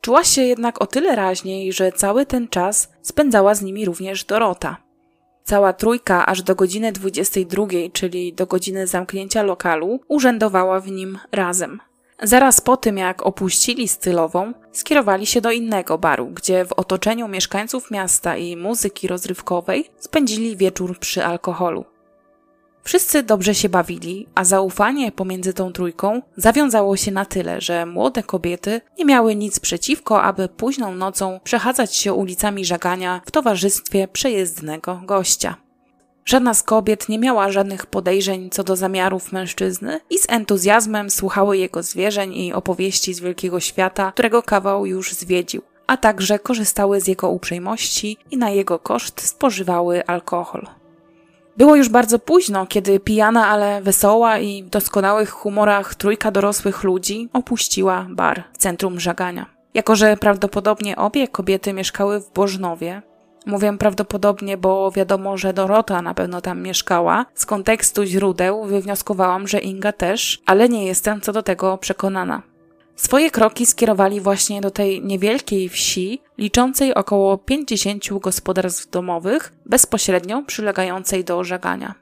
Czuła 0.00 0.24
się 0.24 0.42
jednak 0.42 0.82
o 0.82 0.86
tyle 0.86 1.16
raźniej, 1.16 1.72
że 1.72 1.92
cały 1.92 2.26
ten 2.26 2.48
czas 2.48 2.92
spędzała 3.02 3.54
z 3.54 3.62
nimi 3.62 3.84
również 3.84 4.24
Dorota. 4.24 4.76
Cała 5.44 5.72
trójka 5.72 6.26
aż 6.26 6.42
do 6.42 6.54
godziny 6.54 6.92
22, 6.92 7.66
czyli 7.92 8.32
do 8.32 8.46
godziny 8.46 8.86
zamknięcia 8.86 9.42
lokalu, 9.42 10.00
urzędowała 10.08 10.80
w 10.80 10.90
nim 10.90 11.18
razem. 11.32 11.80
Zaraz 12.22 12.60
po 12.60 12.76
tym, 12.76 12.98
jak 12.98 13.26
opuścili 13.26 13.88
stylową, 13.88 14.52
skierowali 14.72 15.26
się 15.26 15.40
do 15.40 15.50
innego 15.50 15.98
baru, 15.98 16.26
gdzie 16.26 16.64
w 16.64 16.72
otoczeniu 16.72 17.28
mieszkańców 17.28 17.90
miasta 17.90 18.36
i 18.36 18.56
muzyki 18.56 19.08
rozrywkowej 19.08 19.90
spędzili 19.98 20.56
wieczór 20.56 20.98
przy 20.98 21.24
alkoholu. 21.24 21.84
Wszyscy 22.88 23.22
dobrze 23.22 23.54
się 23.54 23.68
bawili, 23.68 24.26
a 24.34 24.44
zaufanie 24.44 25.12
pomiędzy 25.12 25.52
tą 25.52 25.72
trójką 25.72 26.22
zawiązało 26.36 26.96
się 26.96 27.10
na 27.10 27.24
tyle, 27.24 27.60
że 27.60 27.86
młode 27.86 28.22
kobiety 28.22 28.80
nie 28.98 29.04
miały 29.04 29.36
nic 29.36 29.60
przeciwko, 29.60 30.22
aby 30.22 30.48
późną 30.48 30.94
nocą 30.94 31.40
przechadzać 31.44 31.96
się 31.96 32.12
ulicami 32.12 32.64
żagania 32.64 33.20
w 33.26 33.30
towarzystwie 33.30 34.08
przejezdnego 34.08 35.00
gościa. 35.04 35.56
Żadna 36.24 36.54
z 36.54 36.62
kobiet 36.62 37.08
nie 37.08 37.18
miała 37.18 37.52
żadnych 37.52 37.86
podejrzeń 37.86 38.50
co 38.50 38.64
do 38.64 38.76
zamiarów 38.76 39.32
mężczyzny 39.32 40.00
i 40.10 40.18
z 40.18 40.26
entuzjazmem 40.28 41.10
słuchały 41.10 41.58
jego 41.58 41.82
zwierzeń 41.82 42.34
i 42.34 42.52
opowieści 42.52 43.14
z 43.14 43.20
wielkiego 43.20 43.60
świata, 43.60 44.12
którego 44.12 44.42
kawał 44.42 44.86
już 44.86 45.12
zwiedził, 45.12 45.62
a 45.86 45.96
także 45.96 46.38
korzystały 46.38 47.00
z 47.00 47.06
jego 47.06 47.28
uprzejmości 47.30 48.16
i 48.30 48.36
na 48.36 48.50
jego 48.50 48.78
koszt 48.78 49.20
spożywały 49.20 50.06
alkohol. 50.06 50.66
Było 51.58 51.76
już 51.76 51.88
bardzo 51.88 52.18
późno, 52.18 52.66
kiedy 52.66 53.00
pijana, 53.00 53.48
ale 53.48 53.82
wesoła 53.82 54.38
i 54.38 54.62
w 54.62 54.68
doskonałych 54.68 55.30
humorach 55.30 55.94
trójka 55.94 56.30
dorosłych 56.30 56.84
ludzi 56.84 57.28
opuściła 57.32 58.06
bar 58.10 58.44
w 58.52 58.58
centrum 58.58 59.00
żagania. 59.00 59.46
Jako, 59.74 59.96
że 59.96 60.16
prawdopodobnie 60.16 60.96
obie 60.96 61.28
kobiety 61.28 61.72
mieszkały 61.72 62.20
w 62.20 62.32
Bożnowie, 62.32 63.02
Mówię 63.46 63.78
prawdopodobnie, 63.78 64.56
bo 64.56 64.90
wiadomo, 64.90 65.36
że 65.36 65.52
Dorota 65.52 66.02
na 66.02 66.14
pewno 66.14 66.40
tam 66.40 66.62
mieszkała. 66.62 67.26
Z 67.34 67.46
kontekstu 67.46 68.04
źródeł 68.04 68.64
wywnioskowałam, 68.64 69.48
że 69.48 69.58
Inga 69.58 69.92
też, 69.92 70.42
ale 70.46 70.68
nie 70.68 70.86
jestem 70.86 71.20
co 71.20 71.32
do 71.32 71.42
tego 71.42 71.78
przekonana. 71.78 72.42
Swoje 72.98 73.30
kroki 73.30 73.66
skierowali 73.66 74.20
właśnie 74.20 74.60
do 74.60 74.70
tej 74.70 75.04
niewielkiej 75.04 75.68
wsi, 75.68 76.22
liczącej 76.38 76.94
około 76.94 77.38
50 77.38 78.04
gospodarstw 78.20 78.90
domowych, 78.90 79.52
bezpośrednio 79.66 80.42
przylegającej 80.42 81.24
do 81.24 81.44
żagania. 81.44 81.94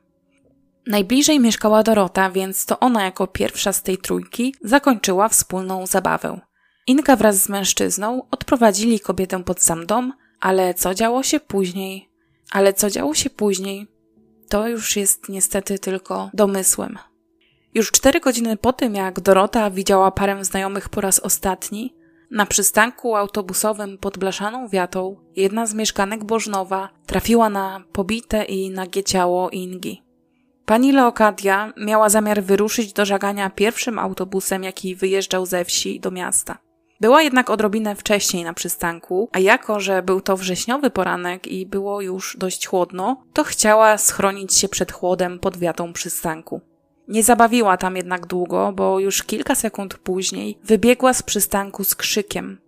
Najbliżej 0.87 1.41
mieszkała 1.41 1.83
Dorota, 1.83 2.31
więc 2.31 2.67
to 2.67 2.81
ona 2.81 3.05
jako 3.05 3.27
pierwsza 3.27 3.73
z 3.73 3.83
tej 3.83 3.99
trójki 3.99 4.55
zakończyła 4.65 5.29
wspólną 5.29 5.87
zabawę. 5.87 6.41
Inga 6.87 7.17
wraz 7.17 7.43
z 7.43 7.49
mężczyzną 7.49 8.23
odprowadzili 8.31 9.01
kobietę 9.01 9.45
pod 9.45 9.63
sam 9.63 9.87
dom, 9.87 10.13
ale 10.41 10.75
co 10.75 10.95
działo 10.95 11.23
się 11.23 11.41
później? 11.41 12.09
Ale 12.51 12.73
co 12.75 12.91
działo 12.91 13.15
się 13.15 13.31
później? 13.31 13.87
To 14.49 14.69
już 14.69 14.97
jest 14.97 15.29
niestety 15.29 15.79
tylko 15.79 16.31
domysłem. 16.35 16.99
Już 17.77 17.91
cztery 17.93 18.21
godziny 18.21 18.57
po 18.57 18.73
tym, 18.73 18.95
jak 18.95 19.21
Dorota 19.21 19.71
widziała 19.71 20.11
parę 20.11 20.45
znajomych 20.45 20.89
po 20.89 21.01
raz 21.01 21.21
ostatni, 21.21 21.95
na 22.31 22.47
przystanku 22.47 23.17
autobusowym 23.17 23.99
pod 23.99 24.19
blaszaną 24.19 24.69
wiatą 24.69 25.17
jedna 25.37 25.67
z 25.67 25.75
mieszkanek 25.75 26.25
Bożnowa 26.25 26.89
trafiła 27.07 27.51
na 27.51 27.85
pobite 27.93 28.45
i 28.45 28.71
nagie 28.71 29.05
ciało 29.05 29.51
Ingi. 29.51 30.03
Pani 30.67 30.93
Leokadia 30.93 31.73
miała 31.77 32.09
zamiar 32.09 32.43
wyruszyć 32.43 32.93
do 32.93 33.05
żagania 33.05 33.51
pierwszym 33.51 33.99
autobusem, 33.99 34.65
jaki 34.65 34.95
wyjeżdżał 34.95 35.47
ze 35.47 35.65
wsi 35.65 36.01
do 36.01 36.11
miasta. 36.11 36.59
Była 37.01 37.23
jednak 37.23 37.51
odrobinę 37.51 37.97
wcześniej 37.97 38.45
na 38.45 38.55
przystanku, 38.55 39.29
a 39.33 39.39
jako, 39.39 39.81
że 39.81 40.03
był 40.03 40.21
to 40.21 40.37
wrześniowy 40.37 40.91
poranek 40.91 41.47
i 41.47 41.67
było 41.67 42.01
już 42.01 42.37
dość 42.41 42.67
chłodno, 42.67 43.23
to 43.33 43.45
chciała 43.45 43.99
schronić 43.99 44.55
się 44.55 44.69
przed 44.69 44.93
chłodem 44.93 45.39
pod 45.39 45.57
wiatą 45.57 45.93
przystanku. 45.93 46.61
Nie 47.09 47.23
zabawiła 47.23 47.77
tam 47.77 47.97
jednak 47.97 48.27
długo, 48.27 48.73
bo 48.73 49.01
już 49.01 49.23
kilka 49.23 49.55
sekund 49.55 49.95
później 49.99 50.59
wybiegła 50.65 51.15
z 51.15 51.23
przystanku 51.23 51.85
z 51.85 51.95
krzykiem. 51.95 52.61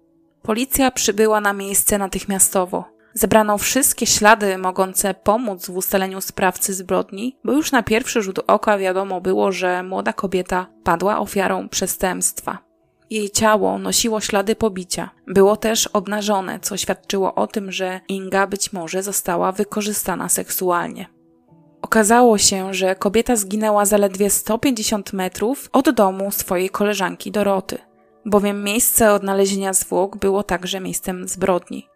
Policja 0.42 0.90
przybyła 0.90 1.40
na 1.40 1.52
miejsce 1.52 1.98
natychmiastowo. 1.98 2.84
Zebrano 3.14 3.58
wszystkie 3.58 4.06
ślady 4.06 4.58
mogące 4.58 5.14
pomóc 5.14 5.66
w 5.66 5.76
ustaleniu 5.76 6.20
sprawcy 6.20 6.74
zbrodni, 6.74 7.36
bo 7.44 7.52
już 7.52 7.72
na 7.72 7.82
pierwszy 7.82 8.22
rzut 8.22 8.40
oka 8.46 8.78
wiadomo 8.78 9.20
było, 9.20 9.52
że 9.52 9.82
młoda 9.82 10.12
kobieta 10.12 10.66
padła 10.84 11.18
ofiarą 11.18 11.68
przestępstwa. 11.68 12.58
Jej 13.10 13.30
ciało 13.30 13.78
nosiło 13.78 14.20
ślady 14.20 14.56
pobicia. 14.56 15.10
Było 15.26 15.56
też 15.56 15.86
obnażone, 15.86 16.60
co 16.60 16.76
świadczyło 16.76 17.34
o 17.34 17.46
tym, 17.46 17.72
że 17.72 18.00
Inga 18.08 18.46
być 18.46 18.72
może 18.72 19.02
została 19.02 19.52
wykorzystana 19.52 20.28
seksualnie. 20.28 21.06
Okazało 21.88 22.38
się, 22.38 22.74
że 22.74 22.96
kobieta 22.96 23.36
zginęła 23.36 23.84
zaledwie 23.84 24.30
150 24.30 25.12
metrów 25.12 25.68
od 25.72 25.90
domu 25.90 26.30
swojej 26.30 26.70
koleżanki 26.70 27.30
Doroty, 27.30 27.78
bowiem 28.24 28.64
miejsce 28.64 29.12
odnalezienia 29.12 29.72
zwłok 29.72 30.16
było 30.16 30.42
także 30.42 30.80
miejscem 30.80 31.28
zbrodni. 31.28 31.88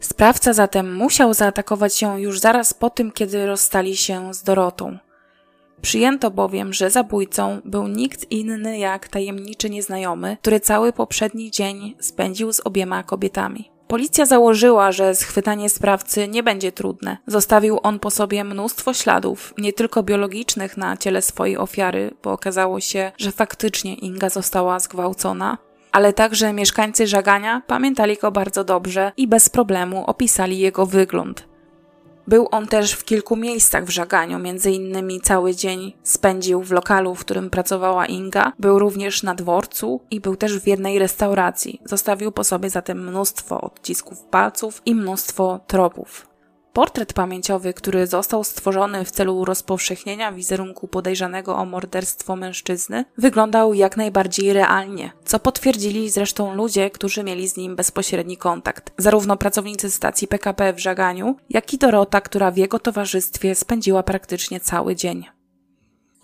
Sprawca 0.00 0.52
zatem 0.52 0.94
musiał 0.94 1.34
zaatakować 1.34 2.02
ją 2.02 2.16
już 2.16 2.40
zaraz 2.40 2.74
po 2.74 2.90
tym, 2.90 3.12
kiedy 3.12 3.46
rozstali 3.46 3.96
się 3.96 4.34
z 4.34 4.42
Dorotą. 4.42 4.98
Przyjęto 5.82 6.30
bowiem, 6.30 6.72
że 6.72 6.90
zabójcą 6.90 7.60
był 7.64 7.88
nikt 7.88 8.30
inny 8.30 8.78
jak 8.78 9.08
tajemniczy 9.08 9.70
nieznajomy, 9.70 10.36
który 10.40 10.60
cały 10.60 10.92
poprzedni 10.92 11.50
dzień 11.50 11.94
spędził 12.00 12.52
z 12.52 12.60
obiema 12.60 13.02
kobietami. 13.02 13.73
Policja 13.88 14.26
założyła, 14.26 14.92
że 14.92 15.14
schwytanie 15.14 15.68
sprawcy 15.68 16.28
nie 16.28 16.42
będzie 16.42 16.72
trudne. 16.72 17.16
Zostawił 17.26 17.80
on 17.82 17.98
po 17.98 18.10
sobie 18.10 18.44
mnóstwo 18.44 18.94
śladów, 18.94 19.54
nie 19.58 19.72
tylko 19.72 20.02
biologicznych 20.02 20.76
na 20.76 20.96
ciele 20.96 21.22
swojej 21.22 21.56
ofiary, 21.56 22.10
bo 22.22 22.32
okazało 22.32 22.80
się, 22.80 23.12
że 23.18 23.32
faktycznie 23.32 23.94
Inga 23.94 24.30
została 24.30 24.78
zgwałcona, 24.80 25.58
ale 25.92 26.12
także 26.12 26.52
mieszkańcy 26.52 27.06
żagania 27.06 27.62
pamiętali 27.66 28.16
go 28.16 28.30
bardzo 28.30 28.64
dobrze 28.64 29.12
i 29.16 29.28
bez 29.28 29.48
problemu 29.48 30.04
opisali 30.06 30.58
jego 30.58 30.86
wygląd. 30.86 31.53
Był 32.26 32.48
on 32.50 32.66
też 32.66 32.92
w 32.92 33.04
kilku 33.04 33.36
miejscach 33.36 33.84
w 33.84 33.90
żaganiu, 33.90 34.38
między 34.38 34.70
innymi 34.70 35.20
cały 35.20 35.54
dzień 35.54 35.92
spędził 36.02 36.62
w 36.62 36.70
lokalu, 36.70 37.14
w 37.14 37.20
którym 37.20 37.50
pracowała 37.50 38.06
Inga, 38.06 38.52
był 38.58 38.78
również 38.78 39.22
na 39.22 39.34
dworcu 39.34 40.00
i 40.10 40.20
był 40.20 40.36
też 40.36 40.58
w 40.58 40.66
jednej 40.66 40.98
restauracji. 40.98 41.80
Zostawił 41.84 42.32
po 42.32 42.44
sobie 42.44 42.70
zatem 42.70 43.08
mnóstwo 43.08 43.60
odcisków 43.60 44.22
palców 44.22 44.82
i 44.86 44.94
mnóstwo 44.94 45.60
tropów. 45.66 46.33
Portret 46.74 47.12
pamięciowy, 47.12 47.74
który 47.74 48.06
został 48.06 48.44
stworzony 48.44 49.04
w 49.04 49.10
celu 49.10 49.44
rozpowszechnienia 49.44 50.32
wizerunku 50.32 50.88
podejrzanego 50.88 51.56
o 51.56 51.64
morderstwo 51.64 52.36
mężczyzny, 52.36 53.04
wyglądał 53.18 53.74
jak 53.74 53.96
najbardziej 53.96 54.52
realnie, 54.52 55.12
co 55.24 55.38
potwierdzili 55.38 56.10
zresztą 56.10 56.54
ludzie, 56.54 56.90
którzy 56.90 57.24
mieli 57.24 57.48
z 57.48 57.56
nim 57.56 57.76
bezpośredni 57.76 58.36
kontakt. 58.36 58.92
Zarówno 58.98 59.36
pracownicy 59.36 59.90
stacji 59.90 60.28
PKP 60.28 60.72
w 60.72 60.78
Żaganiu, 60.78 61.36
jak 61.50 61.74
i 61.74 61.78
Dorota, 61.78 62.20
która 62.20 62.50
w 62.50 62.56
jego 62.56 62.78
towarzystwie 62.78 63.54
spędziła 63.54 64.02
praktycznie 64.02 64.60
cały 64.60 64.96
dzień. 64.96 65.24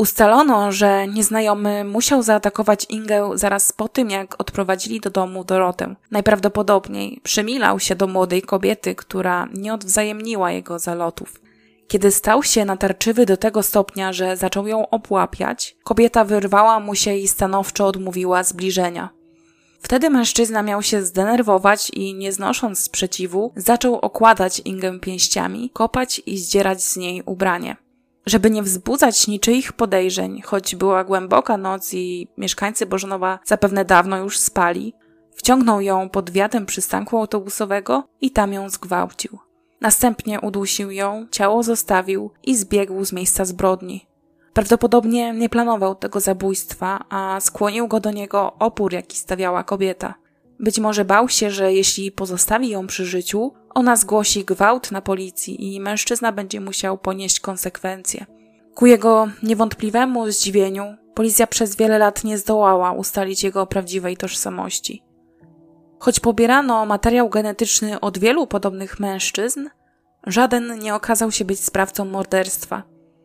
Ustalono, 0.01 0.73
że 0.73 1.09
nieznajomy 1.09 1.85
musiał 1.85 2.23
zaatakować 2.23 2.87
Ingę 2.89 3.31
zaraz 3.35 3.73
po 3.73 3.89
tym, 3.89 4.11
jak 4.11 4.41
odprowadzili 4.41 5.01
do 5.01 5.11
domu 5.11 5.45
Dorotę. 5.45 5.95
Najprawdopodobniej 6.11 7.21
przymilał 7.23 7.81
się 7.81 7.95
do 7.95 8.07
młodej 8.07 8.43
kobiety, 8.43 8.95
która 8.95 9.49
nie 9.55 9.75
odwzajemniła 9.75 10.53
jego 10.53 10.79
zalotów. 10.79 11.41
Kiedy 11.89 12.11
stał 12.11 12.43
się 12.43 12.65
natarczywy 12.65 13.27
do 13.27 13.37
tego 13.37 13.63
stopnia, 13.63 14.13
że 14.13 14.37
zaczął 14.37 14.67
ją 14.67 14.91
obłapiać, 14.91 15.77
kobieta 15.85 16.25
wyrwała 16.25 16.81
mu 16.81 16.95
się 16.95 17.17
i 17.17 17.29
stanowczo 17.29 17.87
odmówiła 17.87 18.43
zbliżenia. 18.43 19.09
Wtedy 19.83 20.11
mężczyzna 20.11 20.63
miał 20.63 20.83
się 20.83 21.03
zdenerwować 21.03 21.91
i 21.91 22.15
nie 22.15 22.33
znosząc 22.33 22.79
sprzeciwu, 22.79 23.53
zaczął 23.57 23.95
okładać 23.95 24.63
Ingę 24.65 25.01
pięściami, 25.01 25.71
kopać 25.71 26.23
i 26.27 26.39
zdzierać 26.39 26.83
z 26.83 26.97
niej 26.97 27.23
ubranie. 27.27 27.90
Żeby 28.27 28.51
nie 28.51 28.63
wzbudzać 28.63 29.29
niczyich 29.29 29.73
podejrzeń, 29.73 30.43
choć 30.43 30.77
była 30.77 31.05
głęboka 31.05 31.57
noc 31.57 31.95
i 31.95 32.29
mieszkańcy 32.39 32.87
Bożonowa 32.87 33.39
zapewne 33.45 33.85
dawno 33.85 34.17
już 34.17 34.39
spali, 34.39 34.95
wciągnął 35.35 35.81
ją 35.81 36.09
pod 36.09 36.31
wiatem 36.31 36.67
przystanku 36.67 37.19
autobusowego 37.19 38.05
i 38.21 38.31
tam 38.31 38.53
ją 38.53 38.71
zgwałcił. 38.71 39.39
Następnie 39.81 40.41
udusił 40.41 40.91
ją, 40.91 41.27
ciało 41.31 41.63
zostawił 41.63 42.31
i 42.43 42.57
zbiegł 42.57 43.05
z 43.05 43.13
miejsca 43.13 43.45
zbrodni. 43.45 44.07
Prawdopodobnie 44.53 45.33
nie 45.33 45.49
planował 45.49 45.95
tego 45.95 46.21
zabójstwa, 46.21 47.05
a 47.09 47.41
skłonił 47.41 47.89
go 47.89 48.01
do 48.01 48.11
niego 48.11 48.53
opór, 48.59 48.93
jaki 48.93 49.19
stawiała 49.19 49.65
kobieta. 49.65 50.15
Być 50.61 50.79
może 50.79 51.05
bał 51.05 51.29
się, 51.29 51.51
że 51.51 51.73
jeśli 51.73 52.13
pozostawi 52.13 52.69
ją 52.69 52.87
przy 52.87 53.07
życiu, 53.07 53.53
ona 53.75 53.97
zgłosi 53.97 54.45
gwałt 54.45 54.91
na 54.91 55.03
policji 55.03 55.75
i 55.75 55.81
mężczyzna 55.81 56.33
będzie 56.33 56.61
musiał 56.61 56.99
ponieść 56.99 57.41
konsekwencje. 57.41 58.27
Ku 58.75 58.87
jego 58.87 59.29
niewątpliwemu 59.43 60.31
zdziwieniu, 60.31 60.95
policja 61.15 61.47
przez 61.47 61.77
wiele 61.77 61.99
lat 61.99 62.25
nie 62.25 62.39
zdołała 62.39 62.93
ustalić 62.93 63.45
jego 63.45 63.67
prawdziwej 63.67 64.17
tożsamości. 64.17 65.03
Choć 65.99 66.21
pobierano 66.21 66.87
materiał 66.87 67.29
genetyczny 67.29 68.01
od 68.01 68.19
wielu 68.19 68.47
podobnych 68.47 69.01
mężczyzn, 69.01 69.69
żaden 70.27 70.79
nie 70.79 70.95
okazał 70.95 71.33
się 71.33 71.45
być 71.45 71.65
sprawcą 71.65 72.05
morderstwa. 72.05 72.83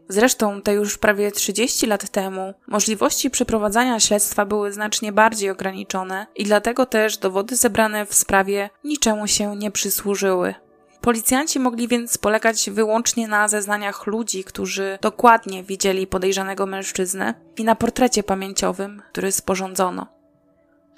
Zresztą 0.09 0.61
to 0.61 0.71
już 0.71 0.97
prawie 0.97 1.31
30 1.31 1.87
lat 1.87 2.09
temu 2.09 2.53
możliwości 2.67 3.29
przeprowadzania 3.29 3.99
śledztwa 3.99 4.45
były 4.45 4.71
znacznie 4.73 5.11
bardziej 5.11 5.49
ograniczone 5.49 6.27
i 6.35 6.43
dlatego 6.43 6.85
też 6.85 7.17
dowody 7.17 7.55
zebrane 7.55 8.05
w 8.05 8.13
sprawie 8.13 8.69
niczemu 8.83 9.27
się 9.27 9.55
nie 9.55 9.71
przysłużyły. 9.71 10.55
Policjanci 11.01 11.59
mogli 11.59 11.87
więc 11.87 12.17
polegać 12.17 12.69
wyłącznie 12.69 13.27
na 13.27 13.47
zeznaniach 13.47 14.07
ludzi, 14.07 14.43
którzy 14.43 14.97
dokładnie 15.01 15.63
widzieli 15.63 16.07
podejrzanego 16.07 16.65
mężczyznę 16.65 17.33
i 17.57 17.63
na 17.63 17.75
portrecie 17.75 18.23
pamięciowym, 18.23 19.01
który 19.11 19.31
sporządzono. 19.31 20.14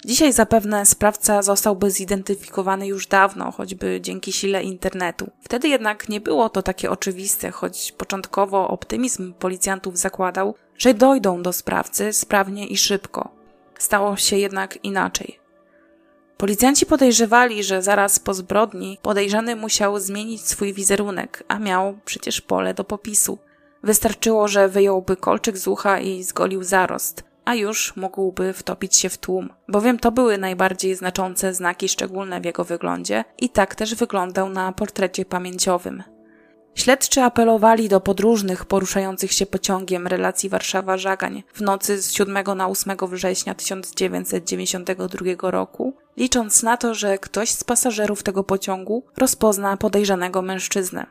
Dzisiaj 0.04 0.32
zapewne 0.32 0.86
sprawca 0.86 1.42
zostałby 1.42 1.90
zidentyfikowany 1.90 2.86
już 2.86 3.06
dawno, 3.06 3.52
choćby 3.52 4.00
dzięki 4.02 4.32
sile 4.32 4.62
internetu. 4.62 5.30
Wtedy 5.40 5.68
jednak 5.68 6.08
nie 6.08 6.20
było 6.20 6.48
to 6.48 6.62
takie 6.62 6.90
oczywiste, 6.90 7.50
choć 7.50 7.92
początkowo 7.92 8.68
optymizm 8.68 9.32
policjantów 9.32 9.98
zakładał, 9.98 10.54
że 10.78 10.94
dojdą 10.94 11.42
do 11.42 11.52
sprawcy 11.52 12.12
sprawnie 12.12 12.66
i 12.66 12.76
szybko. 12.76 13.30
Stało 13.78 14.16
się 14.16 14.36
jednak 14.36 14.84
inaczej. 14.84 15.38
Policjanci 16.36 16.86
podejrzewali, 16.86 17.64
że 17.64 17.82
zaraz 17.82 18.18
po 18.18 18.34
zbrodni 18.34 18.98
podejrzany 19.02 19.56
musiał 19.56 19.98
zmienić 19.98 20.46
swój 20.46 20.74
wizerunek, 20.74 21.44
a 21.48 21.58
miał 21.58 21.98
przecież 22.04 22.40
pole 22.40 22.74
do 22.74 22.84
popisu. 22.84 23.38
Wystarczyło, 23.82 24.48
że 24.48 24.68
wyjąłby 24.68 25.16
kolczyk 25.16 25.58
z 25.58 25.68
ucha 25.68 26.00
i 26.00 26.22
zgolił 26.22 26.62
zarost, 26.62 27.27
a 27.48 27.54
już 27.54 27.96
mógłby 27.96 28.52
wtopić 28.52 28.96
się 28.96 29.08
w 29.08 29.18
tłum, 29.18 29.48
bowiem 29.68 29.98
to 29.98 30.12
były 30.12 30.38
najbardziej 30.38 30.96
znaczące 30.96 31.54
znaki 31.54 31.88
szczególne 31.88 32.40
w 32.40 32.44
jego 32.44 32.64
wyglądzie 32.64 33.24
i 33.38 33.48
tak 33.48 33.74
też 33.74 33.94
wyglądał 33.94 34.50
na 34.50 34.72
portrecie 34.72 35.24
pamięciowym. 35.24 36.02
Śledczy 36.74 37.22
apelowali 37.22 37.88
do 37.88 38.00
podróżnych 38.00 38.64
poruszających 38.64 39.32
się 39.32 39.46
pociągiem 39.46 40.06
relacji 40.06 40.50
Warszawa-Żagań 40.50 41.42
w 41.54 41.60
nocy 41.60 42.02
z 42.02 42.12
7 42.12 42.56
na 42.56 42.68
8 42.68 42.96
września 43.02 43.54
1992 43.54 45.50
roku, 45.50 45.94
licząc 46.16 46.62
na 46.62 46.76
to, 46.76 46.94
że 46.94 47.18
ktoś 47.18 47.50
z 47.50 47.64
pasażerów 47.64 48.22
tego 48.22 48.44
pociągu 48.44 49.04
rozpozna 49.16 49.76
podejrzanego 49.76 50.42
mężczyznę. 50.42 51.06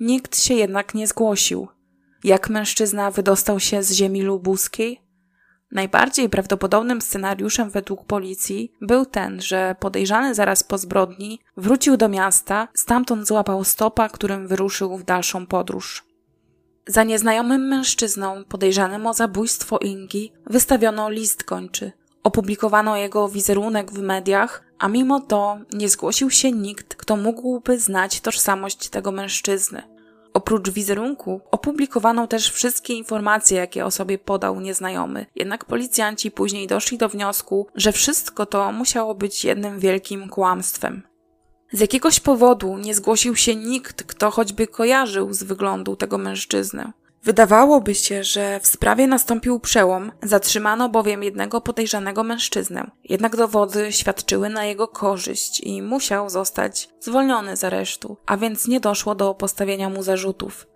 Nikt 0.00 0.38
się 0.38 0.54
jednak 0.54 0.94
nie 0.94 1.06
zgłosił. 1.06 1.68
Jak 2.24 2.50
mężczyzna 2.50 3.10
wydostał 3.10 3.60
się 3.60 3.82
z 3.82 3.92
ziemi 3.92 4.22
lubuskiej? 4.22 5.09
Najbardziej 5.72 6.28
prawdopodobnym 6.28 7.02
scenariuszem 7.02 7.70
według 7.70 8.04
policji 8.04 8.72
był 8.80 9.06
ten, 9.06 9.40
że 9.40 9.76
podejrzany 9.80 10.34
zaraz 10.34 10.62
po 10.62 10.78
zbrodni 10.78 11.40
wrócił 11.56 11.96
do 11.96 12.08
miasta, 12.08 12.68
stamtąd 12.74 13.26
złapał 13.26 13.64
stopa, 13.64 14.08
którym 14.08 14.48
wyruszył 14.48 14.98
w 14.98 15.04
dalszą 15.04 15.46
podróż. 15.46 16.04
Za 16.86 17.04
nieznajomym 17.04 17.68
mężczyzną 17.68 18.44
podejrzanym 18.44 19.06
o 19.06 19.14
zabójstwo 19.14 19.78
Ingi 19.78 20.32
wystawiono 20.46 21.10
list 21.10 21.44
kończy. 21.44 21.92
Opublikowano 22.22 22.96
jego 22.96 23.28
wizerunek 23.28 23.92
w 23.92 23.98
mediach, 23.98 24.64
a 24.78 24.88
mimo 24.88 25.20
to 25.20 25.58
nie 25.72 25.88
zgłosił 25.88 26.30
się 26.30 26.52
nikt, 26.52 26.94
kto 26.94 27.16
mógłby 27.16 27.78
znać 27.78 28.20
tożsamość 28.20 28.88
tego 28.88 29.12
mężczyzny. 29.12 29.82
Oprócz 30.34 30.70
wizerunku 30.70 31.40
opublikowano 31.50 32.26
też 32.26 32.50
wszystkie 32.50 32.94
informacje, 32.94 33.58
jakie 33.58 33.84
o 33.84 33.90
sobie 33.90 34.18
podał 34.18 34.60
nieznajomy. 34.60 35.26
Jednak 35.34 35.64
policjanci 35.64 36.30
później 36.30 36.66
doszli 36.66 36.98
do 36.98 37.08
wniosku, 37.08 37.66
że 37.74 37.92
wszystko 37.92 38.46
to 38.46 38.72
musiało 38.72 39.14
być 39.14 39.44
jednym 39.44 39.80
wielkim 39.80 40.28
kłamstwem. 40.28 41.02
Z 41.72 41.80
jakiegoś 41.80 42.20
powodu 42.20 42.78
nie 42.78 42.94
zgłosił 42.94 43.36
się 43.36 43.56
nikt, 43.56 44.02
kto 44.02 44.30
choćby 44.30 44.66
kojarzył 44.66 45.32
z 45.32 45.42
wyglądu 45.42 45.96
tego 45.96 46.18
mężczyznę. 46.18 46.92
Wydawałoby 47.24 47.94
się, 47.94 48.24
że 48.24 48.60
w 48.60 48.66
sprawie 48.66 49.06
nastąpił 49.06 49.60
przełom, 49.60 50.12
zatrzymano 50.22 50.88
bowiem 50.88 51.22
jednego 51.22 51.60
podejrzanego 51.60 52.22
mężczyznę. 52.22 52.90
Jednak 53.04 53.36
dowody 53.36 53.92
świadczyły 53.92 54.48
na 54.48 54.64
jego 54.64 54.88
korzyść 54.88 55.60
i 55.60 55.82
musiał 55.82 56.30
zostać 56.30 56.88
zwolniony 57.00 57.56
z 57.56 57.64
aresztu, 57.64 58.16
a 58.26 58.36
więc 58.36 58.68
nie 58.68 58.80
doszło 58.80 59.14
do 59.14 59.34
postawienia 59.34 59.88
mu 59.88 60.02
zarzutów. 60.02 60.66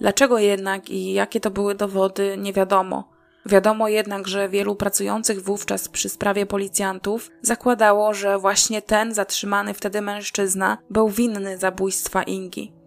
Dlaczego 0.00 0.38
jednak 0.38 0.90
i 0.90 1.12
jakie 1.12 1.40
to 1.40 1.50
były 1.50 1.74
dowody, 1.74 2.36
nie 2.38 2.52
wiadomo. 2.52 3.12
Wiadomo 3.46 3.88
jednak, 3.88 4.28
że 4.28 4.48
wielu 4.48 4.76
pracujących 4.76 5.42
wówczas 5.42 5.88
przy 5.88 6.08
sprawie 6.08 6.46
policjantów 6.46 7.30
zakładało, 7.40 8.14
że 8.14 8.38
właśnie 8.38 8.82
ten 8.82 9.14
zatrzymany 9.14 9.74
wtedy 9.74 10.02
mężczyzna 10.02 10.78
był 10.90 11.08
winny 11.08 11.58
zabójstwa 11.58 12.22
Ingi. 12.22 12.81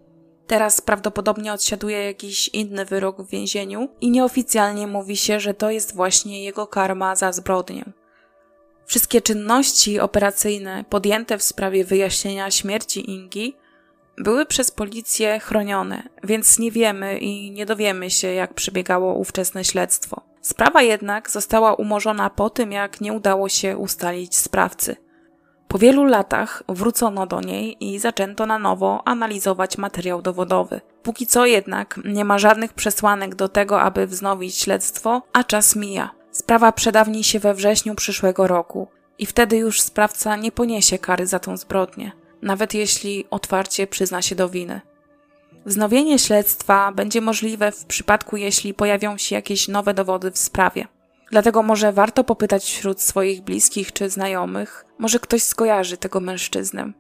Teraz 0.48 0.82
prawdopodobnie 0.82 1.54
odsiaduje 1.54 2.04
jakiś 2.04 2.48
inny 2.48 2.86
wyrok 2.86 3.22
w 3.22 3.30
więzieniu 3.30 3.90
i 4.02 4.12
nieoficjalnie 4.12 4.88
mówi 4.88 5.18
się, 5.18 5.40
że 5.40 5.54
to 5.54 5.72
jest 5.72 5.96
właśnie 5.96 6.44
jego 6.44 6.68
karma 6.68 7.16
za 7.16 7.32
zbrodnię. 7.32 7.86
Wszystkie 8.86 9.22
czynności 9.22 10.00
operacyjne 10.00 10.86
podjęte 10.90 11.38
w 11.38 11.44
sprawie 11.44 11.86
wyjaśnienia 11.86 12.52
śmierci 12.52 13.12
Ingi 13.12 13.56
były 14.18 14.46
przez 14.46 14.72
policję 14.72 15.40
chronione, 15.40 16.04
więc 16.24 16.60
nie 16.60 16.72
wiemy 16.72 17.18
i 17.18 17.52
nie 17.52 17.66
dowiemy 17.66 18.10
się, 18.10 18.28
jak 18.28 18.54
przebiegało 18.54 19.14
ówczesne 19.14 19.64
śledztwo. 19.64 20.22
Sprawa 20.42 20.82
jednak 20.82 21.30
została 21.30 21.74
umorzona 21.74 22.30
po 22.30 22.50
tym, 22.50 22.72
jak 22.72 23.02
nie 23.02 23.14
udało 23.14 23.50
się 23.50 23.78
ustalić 23.78 24.36
sprawcy. 24.36 24.96
Po 25.68 25.78
wielu 25.78 26.06
latach 26.06 26.64
wrócono 26.70 27.28
do 27.28 27.42
niej 27.42 27.78
i 27.80 28.00
zaczęto 28.00 28.46
na 28.46 28.60
nowo 28.60 29.02
analizować 29.06 29.78
materiał 29.78 30.22
dowodowy. 30.22 30.82
Póki 31.04 31.28
co 31.28 31.46
jednak 31.46 32.00
nie 32.06 32.26
ma 32.26 32.40
żadnych 32.40 32.74
przesłanek 32.74 33.36
do 33.36 33.48
tego, 33.50 33.82
aby 33.82 34.08
wznowić 34.08 34.58
śledztwo, 34.58 35.22
a 35.34 35.44
czas 35.44 35.76
mija. 35.76 36.12
Sprawa 36.32 36.72
przedawni 36.72 37.24
się 37.24 37.40
we 37.40 37.54
wrześniu 37.54 37.96
przyszłego 37.96 38.48
roku 38.48 38.88
i 39.18 39.26
wtedy 39.26 39.58
już 39.58 39.82
sprawca 39.82 40.36
nie 40.36 40.52
poniesie 40.52 40.98
kary 40.98 41.28
za 41.28 41.40
tą 41.40 41.58
zbrodnię, 41.58 42.12
nawet 42.42 42.74
jeśli 42.74 43.26
otwarcie 43.30 43.88
przyzna 43.88 44.22
się 44.22 44.36
do 44.36 44.50
winy. 44.50 44.82
Wznowienie 45.66 46.20
śledztwa 46.20 46.92
będzie 46.92 47.22
możliwe 47.22 47.72
w 47.72 47.86
przypadku, 47.86 48.38
jeśli 48.38 48.74
pojawią 48.74 49.18
się 49.18 49.36
jakieś 49.36 49.68
nowe 49.68 49.94
dowody 49.94 50.32
w 50.32 50.38
sprawie. 50.38 50.88
Dlatego 51.32 51.64
może 51.64 51.92
warto 51.92 52.24
popytać 52.24 52.64
wśród 52.64 53.02
swoich 53.02 53.42
bliskich 53.42 53.94
czy 53.94 54.10
znajomych, 54.10 54.86
może 55.00 55.20
ktoś 55.20 55.44
skojarzy 55.44 55.98
tego 55.98 56.20
mężczyznę. 56.20 56.92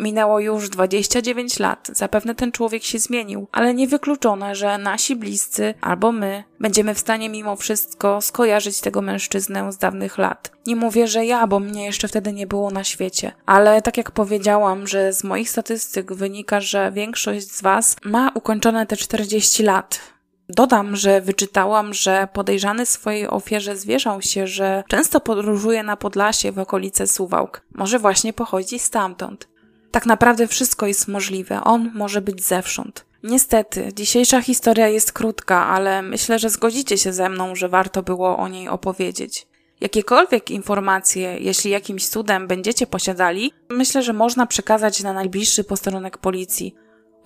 Minęło 0.00 0.40
już 0.40 0.68
29 0.68 1.58
lat, 1.58 1.90
zapewne 1.92 2.34
ten 2.34 2.52
człowiek 2.52 2.82
się 2.84 2.98
zmienił, 2.98 3.46
ale 3.52 3.74
niewykluczone, 3.74 4.54
że 4.54 4.78
nasi 4.78 5.16
bliscy 5.16 5.74
albo 5.80 6.12
my 6.12 6.44
będziemy 6.60 6.94
w 6.94 6.98
stanie 6.98 7.28
mimo 7.28 7.56
wszystko 7.56 8.20
skojarzyć 8.20 8.80
tego 8.80 9.02
mężczyznę 9.02 9.72
z 9.72 9.78
dawnych 9.78 10.18
lat. 10.18 10.52
Nie 10.66 10.76
mówię, 10.76 11.08
że 11.08 11.26
ja, 11.26 11.46
bo 11.46 11.60
mnie 11.60 11.84
jeszcze 11.84 12.08
wtedy 12.08 12.32
nie 12.32 12.46
było 12.46 12.70
na 12.70 12.84
świecie, 12.84 13.32
ale 13.46 13.82
tak 13.82 13.96
jak 13.96 14.10
powiedziałam, 14.10 14.86
że 14.86 15.12
z 15.12 15.24
moich 15.24 15.50
statystyk 15.50 16.12
wynika, 16.12 16.60
że 16.60 16.92
większość 16.92 17.50
z 17.50 17.62
Was 17.62 17.96
ma 18.04 18.30
ukończone 18.34 18.86
te 18.86 18.96
40 18.96 19.62
lat. 19.62 20.00
Dodam, 20.48 20.96
że 20.96 21.20
wyczytałam, 21.20 21.94
że 21.94 22.28
podejrzany 22.32 22.86
swojej 22.86 23.28
ofierze 23.28 23.76
zwierzał 23.76 24.22
się, 24.22 24.46
że 24.46 24.84
często 24.88 25.20
podróżuje 25.20 25.82
na 25.82 25.96
Podlasie 25.96 26.52
w 26.52 26.58
okolice 26.58 27.06
Suwałk. 27.06 27.62
Może 27.72 27.98
właśnie 27.98 28.32
pochodzi 28.32 28.78
stamtąd. 28.78 29.48
Tak 29.90 30.06
naprawdę 30.06 30.46
wszystko 30.46 30.86
jest 30.86 31.08
możliwe, 31.08 31.64
on 31.64 31.90
może 31.94 32.20
być 32.20 32.44
zewsząd. 32.44 33.04
Niestety, 33.22 33.88
dzisiejsza 33.94 34.42
historia 34.42 34.88
jest 34.88 35.12
krótka, 35.12 35.66
ale 35.66 36.02
myślę, 36.02 36.38
że 36.38 36.50
zgodzicie 36.50 36.98
się 36.98 37.12
ze 37.12 37.28
mną, 37.28 37.54
że 37.54 37.68
warto 37.68 38.02
było 38.02 38.36
o 38.36 38.48
niej 38.48 38.68
opowiedzieć. 38.68 39.46
Jakiekolwiek 39.80 40.50
informacje, 40.50 41.38
jeśli 41.38 41.70
jakimś 41.70 42.08
cudem 42.08 42.46
będziecie 42.46 42.86
posiadali, 42.86 43.52
myślę, 43.70 44.02
że 44.02 44.12
można 44.12 44.46
przekazać 44.46 45.02
na 45.02 45.12
najbliższy 45.12 45.64
posterunek 45.64 46.18
policji. 46.18 46.74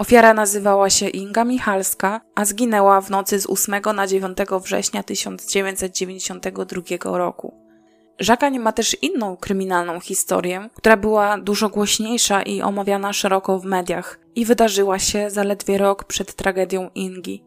Ofiara 0.02 0.34
nazywała 0.34 0.90
się 0.90 1.08
Inga 1.08 1.44
Michalska, 1.44 2.20
a 2.34 2.44
zginęła 2.44 3.00
w 3.00 3.10
nocy 3.10 3.40
z 3.40 3.46
8 3.46 3.74
na 3.94 4.06
9 4.06 4.38
września 4.62 5.02
1992 5.02 7.18
roku. 7.18 7.54
Żagań 8.18 8.58
ma 8.58 8.72
też 8.72 8.96
inną 9.02 9.36
kryminalną 9.36 10.00
historię, 10.00 10.68
która 10.74 10.96
była 10.96 11.38
dużo 11.38 11.68
głośniejsza 11.68 12.42
i 12.42 12.62
omawiana 12.62 13.12
szeroko 13.12 13.58
w 13.58 13.64
mediach 13.64 14.18
i 14.34 14.44
wydarzyła 14.44 14.98
się 14.98 15.30
zaledwie 15.30 15.78
rok 15.78 16.04
przed 16.04 16.34
tragedią 16.34 16.90
Ingi. 16.94 17.44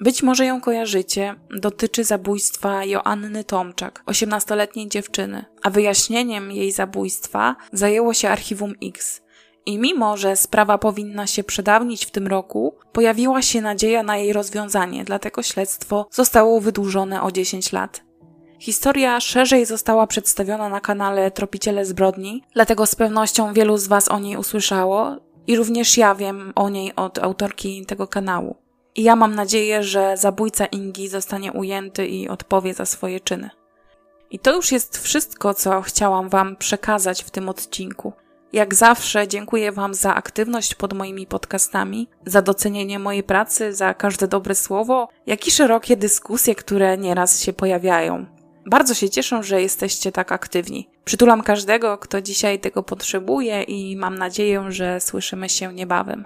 Być 0.00 0.22
może 0.22 0.46
ją 0.46 0.60
kojarzycie, 0.60 1.34
dotyczy 1.60 2.04
zabójstwa 2.04 2.84
Joanny 2.84 3.44
Tomczak, 3.44 4.02
18-letniej 4.06 4.88
dziewczyny, 4.88 5.44
a 5.62 5.70
wyjaśnieniem 5.70 6.52
jej 6.52 6.72
zabójstwa 6.72 7.56
zajęło 7.72 8.14
się 8.14 8.28
Archiwum 8.28 8.72
X. 8.82 9.27
I 9.68 9.78
mimo, 9.78 10.16
że 10.16 10.36
sprawa 10.36 10.78
powinna 10.78 11.26
się 11.26 11.44
przedawnić 11.44 12.06
w 12.06 12.10
tym 12.10 12.26
roku, 12.26 12.74
pojawiła 12.92 13.42
się 13.42 13.60
nadzieja 13.60 14.02
na 14.02 14.16
jej 14.16 14.32
rozwiązanie, 14.32 15.04
dlatego 15.04 15.42
śledztwo 15.42 16.06
zostało 16.10 16.60
wydłużone 16.60 17.22
o 17.22 17.32
10 17.32 17.72
lat. 17.72 18.02
Historia 18.58 19.20
szerzej 19.20 19.66
została 19.66 20.06
przedstawiona 20.06 20.68
na 20.68 20.80
kanale 20.80 21.30
Tropiciele 21.30 21.84
Zbrodni, 21.84 22.42
dlatego 22.54 22.86
z 22.86 22.94
pewnością 22.94 23.52
wielu 23.52 23.76
z 23.76 23.86
Was 23.86 24.08
o 24.08 24.18
niej 24.18 24.36
usłyszało 24.36 25.16
i 25.46 25.56
również 25.56 25.96
ja 25.96 26.14
wiem 26.14 26.52
o 26.54 26.68
niej 26.68 26.92
od 26.96 27.18
autorki 27.18 27.86
tego 27.86 28.06
kanału. 28.06 28.56
I 28.94 29.02
ja 29.02 29.16
mam 29.16 29.34
nadzieję, 29.34 29.82
że 29.82 30.16
zabójca 30.16 30.66
Ingi 30.66 31.08
zostanie 31.08 31.52
ujęty 31.52 32.06
i 32.06 32.28
odpowie 32.28 32.74
za 32.74 32.86
swoje 32.86 33.20
czyny. 33.20 33.50
I 34.30 34.38
to 34.38 34.56
już 34.56 34.72
jest 34.72 34.98
wszystko, 34.98 35.54
co 35.54 35.82
chciałam 35.82 36.28
Wam 36.28 36.56
przekazać 36.56 37.22
w 37.22 37.30
tym 37.30 37.48
odcinku. 37.48 38.12
Jak 38.52 38.74
zawsze 38.74 39.28
dziękuję 39.28 39.72
Wam 39.72 39.94
za 39.94 40.14
aktywność 40.14 40.74
pod 40.74 40.92
moimi 40.92 41.26
podcastami, 41.26 42.08
za 42.26 42.42
docenienie 42.42 42.98
mojej 42.98 43.22
pracy, 43.22 43.74
za 43.74 43.94
każde 43.94 44.28
dobre 44.28 44.54
słowo, 44.54 45.08
jak 45.26 45.46
i 45.46 45.50
szerokie 45.50 45.96
dyskusje, 45.96 46.54
które 46.54 46.98
nieraz 46.98 47.42
się 47.42 47.52
pojawiają. 47.52 48.26
Bardzo 48.66 48.94
się 48.94 49.10
cieszę, 49.10 49.42
że 49.42 49.62
jesteście 49.62 50.12
tak 50.12 50.32
aktywni. 50.32 50.88
Przytulam 51.04 51.42
każdego, 51.42 51.98
kto 51.98 52.22
dzisiaj 52.22 52.60
tego 52.60 52.82
potrzebuje 52.82 53.62
i 53.62 53.96
mam 53.96 54.18
nadzieję, 54.18 54.64
że 54.68 55.00
słyszymy 55.00 55.48
się 55.48 55.74
niebawem. 55.74 56.24